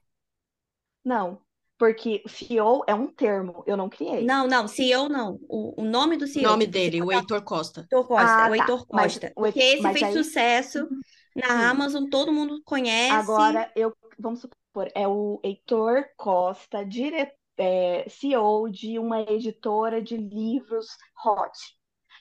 [1.04, 1.42] não.
[1.80, 4.22] Porque CEO é um termo, eu não criei.
[4.22, 5.40] Não, não, CEO não.
[5.48, 7.80] O, o nome do O CEO, nome tipo, se dele, o Heitor Costa.
[7.80, 8.56] Heitor Costa, Ah, o tá.
[8.58, 9.32] Heitor Mas Costa.
[9.34, 10.86] o Hei- Porque esse mas fez aí- sucesso
[11.34, 11.64] na Sim.
[11.64, 13.12] Amazon, todo mundo conhece.
[13.14, 20.18] Agora, eu, vamos supor, é o Heitor Costa, dire, é, CEO de uma editora de
[20.18, 20.86] livros
[21.24, 21.58] hot.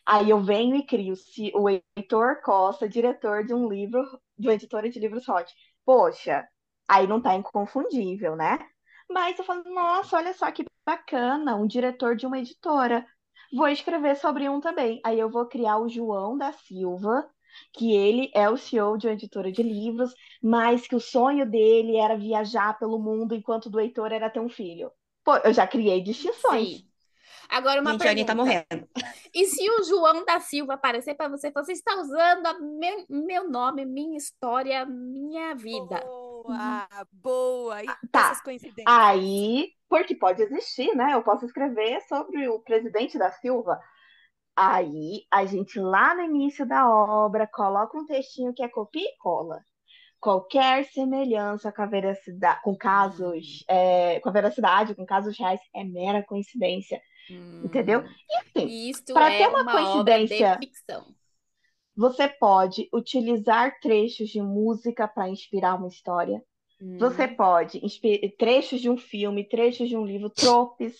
[0.05, 4.01] Aí eu venho e crio se- o Heitor Costa, diretor de um livro,
[4.37, 5.53] de uma editora de livros hot.
[5.85, 6.47] Poxa,
[6.87, 8.57] aí não tá inconfundível, né?
[9.09, 13.05] Mas eu falo, nossa, olha só que bacana, um diretor de uma editora.
[13.51, 15.01] Vou escrever sobre um também.
[15.03, 17.27] Aí eu vou criar o João da Silva,
[17.73, 21.97] que ele é o CEO de uma editora de livros, mas que o sonho dele
[21.97, 24.91] era viajar pelo mundo enquanto o do Heitor era ter um filho.
[25.23, 26.77] Pô, eu já criei distinções.
[26.77, 26.89] Sim.
[27.49, 28.67] Agora uma Gente, a Anitta tá pergunta.
[28.69, 28.89] morrendo.
[29.33, 33.49] E se o João da Silva aparecer para você, você está usando a meu, meu
[33.49, 36.03] nome, minha história, minha vida.
[36.57, 37.83] Boa, boa.
[37.83, 38.19] E Tá.
[38.31, 38.85] essas coincidências?
[38.87, 41.13] Aí, porque pode existir, né?
[41.13, 43.79] Eu posso escrever sobre o presidente da Silva.
[44.55, 49.17] Aí, a gente lá no início da obra coloca um textinho que é copia e
[49.17, 49.61] cola.
[50.19, 55.81] Qualquer semelhança com a veracidade, com casos, é, com a veracidade, com casos reais, é
[55.85, 57.01] mera coincidência,
[57.63, 58.03] entendeu?
[58.27, 58.35] E
[58.91, 59.87] assim, Pra é ter uma uma obra de
[60.27, 61.05] coincidência- ficção.
[61.99, 66.43] Você pode utilizar trechos de música para inspirar uma história.
[66.97, 67.29] Você Hum.
[67.29, 70.97] pode inspi- trechos de um filme, trechos de um livro, tropes,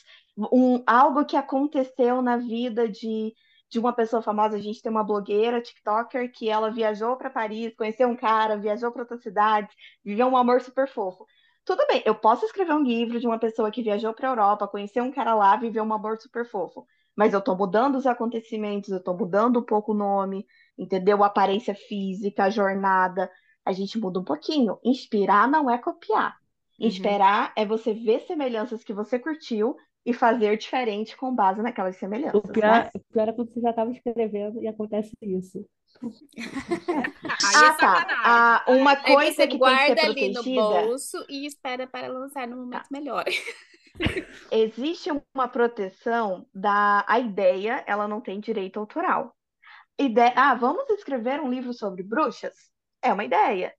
[0.51, 3.33] um, algo que aconteceu na vida de,
[3.69, 4.57] de uma pessoa famosa.
[4.57, 8.91] A gente tem uma blogueira, TikToker, que ela viajou para Paris, conheceu um cara, viajou
[8.91, 9.69] para outra cidade,
[10.03, 11.25] viveu um amor super fofo.
[11.65, 14.67] Tudo bem, eu posso escrever um livro de uma pessoa que viajou para a Europa,
[14.67, 16.85] conheceu um cara lá, viveu um amor super fofo.
[17.15, 20.45] Mas eu tô mudando os acontecimentos, eu tô mudando um pouco o nome,
[20.79, 21.23] entendeu?
[21.23, 23.31] A aparência física, a jornada
[23.65, 24.79] a gente muda um pouquinho.
[24.83, 26.37] Inspirar não é copiar.
[26.79, 26.87] Uhum.
[26.87, 29.75] Inspirar é você ver semelhanças que você curtiu
[30.05, 31.97] e fazer diferente com base naquelas
[32.31, 32.91] O semelhanças, pior, né?
[32.93, 35.65] o pior é quando você já estava escrevendo e acontece isso.
[37.43, 38.07] Aí Ah, é tá.
[38.23, 40.61] Ah, uma coisa você que tem que guarda ser ali no protegida.
[40.69, 43.25] bolso e espera para lançar no momento melhor.
[44.51, 49.35] Existe uma proteção da a ideia, ela não tem direito autoral.
[49.99, 52.55] Ideia, ah, vamos escrever um livro sobre bruxas?
[53.01, 53.73] É uma ideia.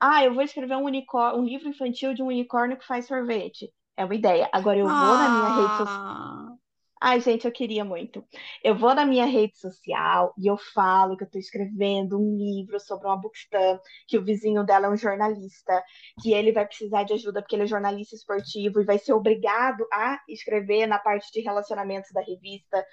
[0.00, 3.72] Ah, eu vou escrever um unicórnio, um livro infantil de um unicórnio que faz sorvete.
[3.96, 4.48] É uma ideia.
[4.52, 6.00] Agora eu vou na minha rede social.
[6.00, 6.56] Ah,
[7.00, 8.24] Ai, gente, eu queria muito.
[8.64, 12.80] Eu vou na minha rede social e eu falo que eu estou escrevendo um livro
[12.80, 15.84] sobre uma bookstã, que o vizinho dela é um jornalista,
[16.22, 19.86] que ele vai precisar de ajuda porque ele é jornalista esportivo e vai ser obrigado
[19.92, 22.84] a escrever na parte de relacionamentos da revista.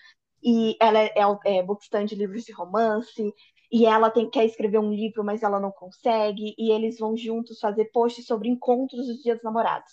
[0.44, 3.34] E ela é, é, é bookstã de livros de romance,
[3.72, 7.60] e ela tem, quer escrever um livro, mas ela não consegue, e eles vão juntos
[7.60, 9.91] fazer posts sobre encontros dos dias dos namorados.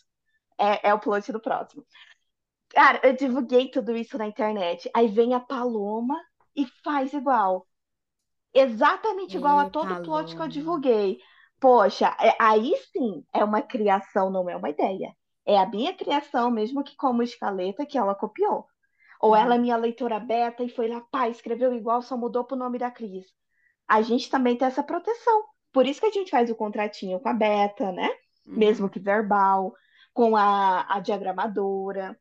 [0.59, 1.85] É, é o plot do próximo.
[2.71, 4.91] Cara, eu divulguei tudo isso na internet.
[4.95, 6.17] Aí vem a Paloma
[6.57, 7.67] e faz igual.
[8.55, 10.49] Exatamente igual a todo plot que eu Paloma.
[10.49, 11.19] divulguei.
[11.61, 15.15] Poxa, é- aí sim é uma criação, não é uma ideia.
[15.47, 18.67] É a minha criação, mesmo que como escaleta, que ela copiou.
[19.21, 22.57] Ou ela é minha leitora beta e foi lá, pá, escreveu igual, só mudou pro
[22.57, 23.27] nome da Cris.
[23.89, 25.45] A gente também tem essa proteção.
[25.73, 28.09] Por isso que a gente faz o contratinho com a beta, né?
[28.55, 28.91] Mesmo Uhum.
[28.91, 29.75] que verbal,
[30.13, 32.19] com a, a diagramadora,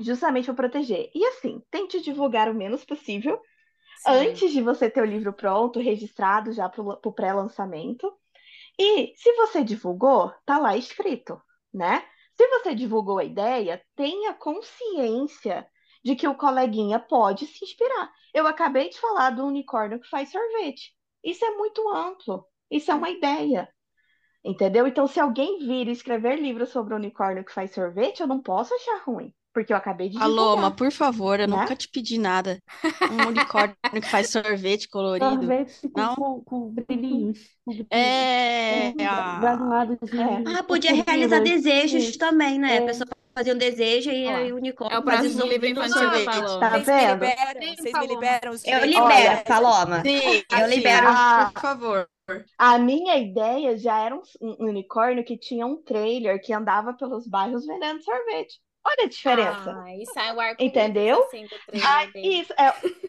[0.00, 1.10] justamente para proteger.
[1.14, 3.40] E assim, tente divulgar o menos possível
[3.94, 4.06] Sim.
[4.06, 8.12] antes de você ter o livro pronto, registrado já para o pré-lançamento.
[8.78, 11.40] E se você divulgou, tá lá escrito,
[11.72, 12.04] né?
[12.36, 15.66] Se você divulgou a ideia, tenha consciência
[16.04, 18.12] de que o coleguinha pode se inspirar.
[18.32, 20.92] Eu acabei de falar do unicórnio que faz sorvete.
[21.22, 22.46] Isso é muito amplo.
[22.70, 23.68] Isso é uma ideia.
[24.44, 24.86] Entendeu?
[24.86, 28.74] Então, se alguém vir escrever livro sobre o unicórnio que faz sorvete, eu não posso
[28.74, 31.56] achar ruim, porque eu acabei de Paloma, divulgar, por favor, eu né?
[31.56, 32.60] nunca te pedi nada.
[33.10, 35.46] Um unicórnio que faz sorvete colorido.
[35.46, 36.14] Sorvete com, Não?
[36.14, 37.38] com, com brilhinhos.
[37.90, 38.92] É.
[38.92, 40.42] Com ah, granulados de É.
[40.46, 42.78] Ah, podia realizar desejos também, né?
[42.78, 42.86] A É.
[42.86, 44.58] pessoa fazia um desejo e o
[44.88, 45.70] É o unicórnio próximo livro sorvete.
[45.70, 46.24] infantil da sorvete.
[46.24, 46.58] Paloma.
[46.58, 47.12] Tá Vocês me vendo?
[47.12, 48.08] liberam, Sim, vocês me Paloma.
[48.08, 50.02] liberam os Eu direitos Olha, libero, Paloma.
[50.02, 51.06] Sim, Eu libero.
[51.08, 52.08] Ah, por favor.
[52.58, 57.26] a minha ideia já era um, um unicórnio que tinha um trailer que andava pelos
[57.26, 58.60] bairros vendendo sorvete.
[58.86, 59.80] Olha a diferença.
[59.82, 61.22] Ah, e sai o arco-íris Entendeu?
[61.24, 61.46] assim
[61.82, 62.52] Ah, isso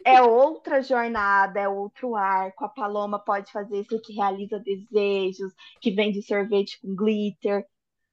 [0.04, 2.64] é, é outra jornada, é outro arco.
[2.64, 7.66] A Paloma pode fazer isso que realiza desejos, que vende sorvete com glitter,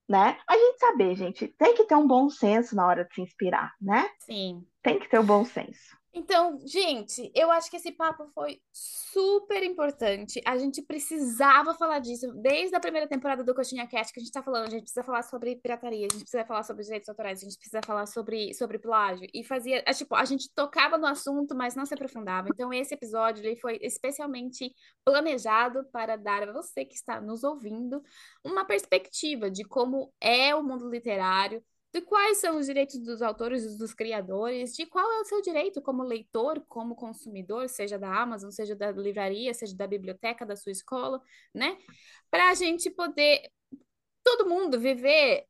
[0.07, 0.37] né?
[0.47, 3.73] A gente sabe, gente, tem que ter um bom senso na hora de se inspirar,
[3.81, 4.09] né?
[4.19, 4.65] Sim.
[4.81, 5.97] Tem que ter o bom senso.
[6.15, 10.39] Então, gente, eu acho que esse papo foi super importante.
[10.45, 14.31] A gente precisava falar disso desde a primeira temporada do Coxinha Cast que a gente
[14.31, 14.67] tá falando.
[14.67, 17.57] A gente precisa falar sobre pirataria, a gente precisa falar sobre direitos autorais, a gente
[17.57, 19.27] precisa falar sobre, sobre plágio.
[19.33, 22.47] E fazia, é, tipo, a gente tocava no assunto, mas não se aprofundava.
[22.47, 24.71] Então, esse episódio ele foi especialmente
[25.03, 28.03] planejado para dar a você que está nos ouvindo
[28.45, 31.63] uma perspectiva de como é o mundo literário
[31.93, 35.79] de quais são os direitos dos autores dos criadores, de qual é o seu direito
[35.79, 40.71] como leitor, como consumidor, seja da Amazon, seja da livraria, seja da biblioteca da sua
[40.71, 41.21] escola,
[41.53, 41.77] né?
[42.31, 43.47] Para a gente poder,
[44.23, 45.45] todo mundo viver,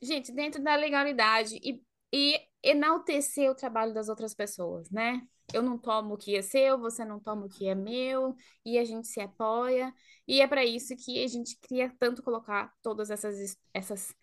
[0.00, 5.26] gente, dentro da legalidade e, e enaltecer o trabalho das outras pessoas, né?
[5.54, 8.78] Eu não tomo o que é seu, você não toma o que é meu, e
[8.78, 9.92] a gente se apoia,
[10.28, 14.14] e é para isso que a gente queria tanto colocar todas essas, essas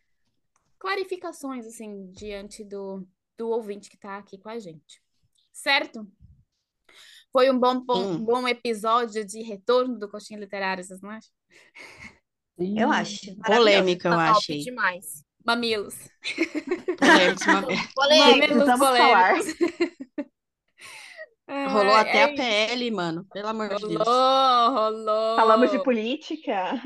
[0.80, 3.06] clarificações, assim, diante do,
[3.38, 5.02] do ouvinte que está aqui com a gente.
[5.52, 6.08] Certo?
[7.32, 8.24] Foi um bom, bom, Sim.
[8.24, 11.32] bom episódio de retorno do Coxinha Literário, vocês não acham?
[12.58, 13.36] Eu acho.
[13.46, 14.60] Polêmica, eu Top achei.
[14.60, 15.24] demais.
[15.46, 15.96] Mamilos.
[16.98, 17.62] Polêmica.
[17.96, 19.38] Mamilos Precisamos falar.
[19.38, 20.30] polêmicos.
[21.50, 23.26] Rolou até é a PL, mano.
[23.32, 24.06] Pelo amor de Deus.
[24.06, 25.36] Rolou, rolou.
[25.36, 26.80] Falamos de política.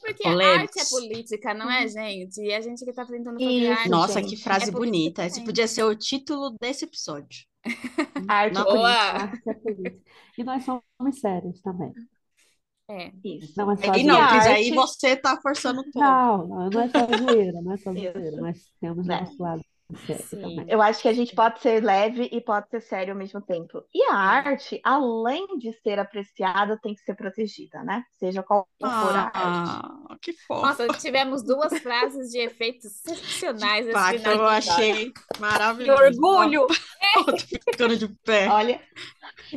[0.00, 0.44] Porque Polêmicos.
[0.44, 2.40] arte é política, não é, gente?
[2.42, 3.88] E a gente que tá tentando fazer Isso, arte.
[3.88, 4.30] Nossa, gente.
[4.36, 5.24] que frase É bonita.
[5.26, 7.44] Esse podia ser o título desse episódio.
[8.28, 8.64] Arte Não.
[8.64, 8.90] Boa!
[8.90, 10.10] Arte é política.
[10.38, 11.92] E nós somos sérios também.
[12.88, 13.12] É.
[13.24, 13.54] Isso.
[13.56, 15.98] Não é só Aí E não, aí você tá forçando pouco.
[15.98, 18.40] Não, não, não é só zoeira, não é só zoeira.
[18.40, 19.20] Nós temos Né?
[19.20, 19.64] nosso lado
[19.96, 20.40] Sim.
[20.40, 20.66] também.
[20.68, 23.82] Eu acho que a gente pode ser leve e pode ser sério ao mesmo tempo.
[23.94, 28.04] E a arte, além de ser apreciada, tem que ser protegida, né?
[28.18, 29.34] Seja qual for a arte.
[29.38, 30.66] Ah, que fofo.
[30.66, 35.40] Nossa, tivemos duas frases de efeitos excepcionais esse Pá, que final eu de achei Que
[35.40, 36.02] maravilhoso.
[36.02, 36.66] orgulho!
[37.16, 38.48] Ó, tô ficando de pé.
[38.48, 38.80] Olha,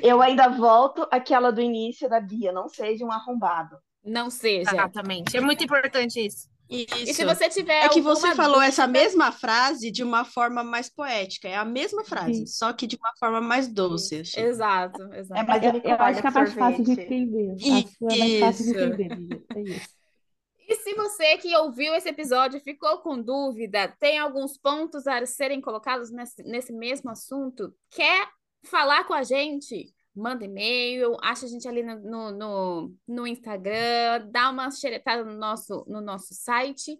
[0.02, 3.78] eu ainda volto àquela do início da Bia, não seja um arrombado.
[4.04, 4.72] Não seja.
[4.72, 5.38] Exatamente.
[5.38, 6.53] É muito importante isso.
[6.70, 7.26] E se Isso.
[7.26, 11.48] você tiver É que você falou essa dúvida- mesma frase de uma forma mais poética.
[11.48, 12.46] É a mesma frase, Sim.
[12.48, 14.22] só que de uma forma mais doce.
[14.22, 14.44] achei.
[14.44, 15.40] Exato, exato.
[15.42, 17.56] É mais Eu, eu acho que é mais fácil de entender.
[17.60, 18.80] Sua é mais fácil de Isso.
[18.80, 19.44] entender.
[19.56, 19.90] É isso.
[20.66, 25.60] E se você que ouviu esse episódio ficou com dúvida, tem alguns pontos a serem
[25.60, 28.30] colocados nesse, nesse mesmo assunto, quer
[28.64, 29.94] falar com a gente?
[30.16, 35.34] Manda e-mail, acha a gente ali no, no, no, no Instagram, dá uma xeretada no
[35.38, 37.00] nosso, no nosso site.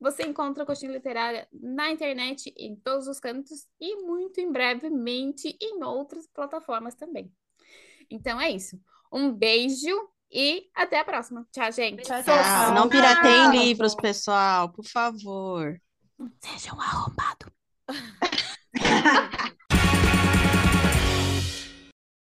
[0.00, 5.56] Você encontra a Coxinha Literária na internet, em todos os cantos e muito em brevemente
[5.60, 7.30] em outras plataformas também.
[8.10, 8.80] Então é isso.
[9.12, 11.46] Um beijo e até a próxima.
[11.52, 12.02] Tchau, gente.
[12.02, 12.74] Tchau, Ah, tchau.
[12.74, 13.52] não pirateiem Tchau.
[13.52, 15.78] livros, pessoal, por favor.
[16.40, 17.52] Seja um arrombado.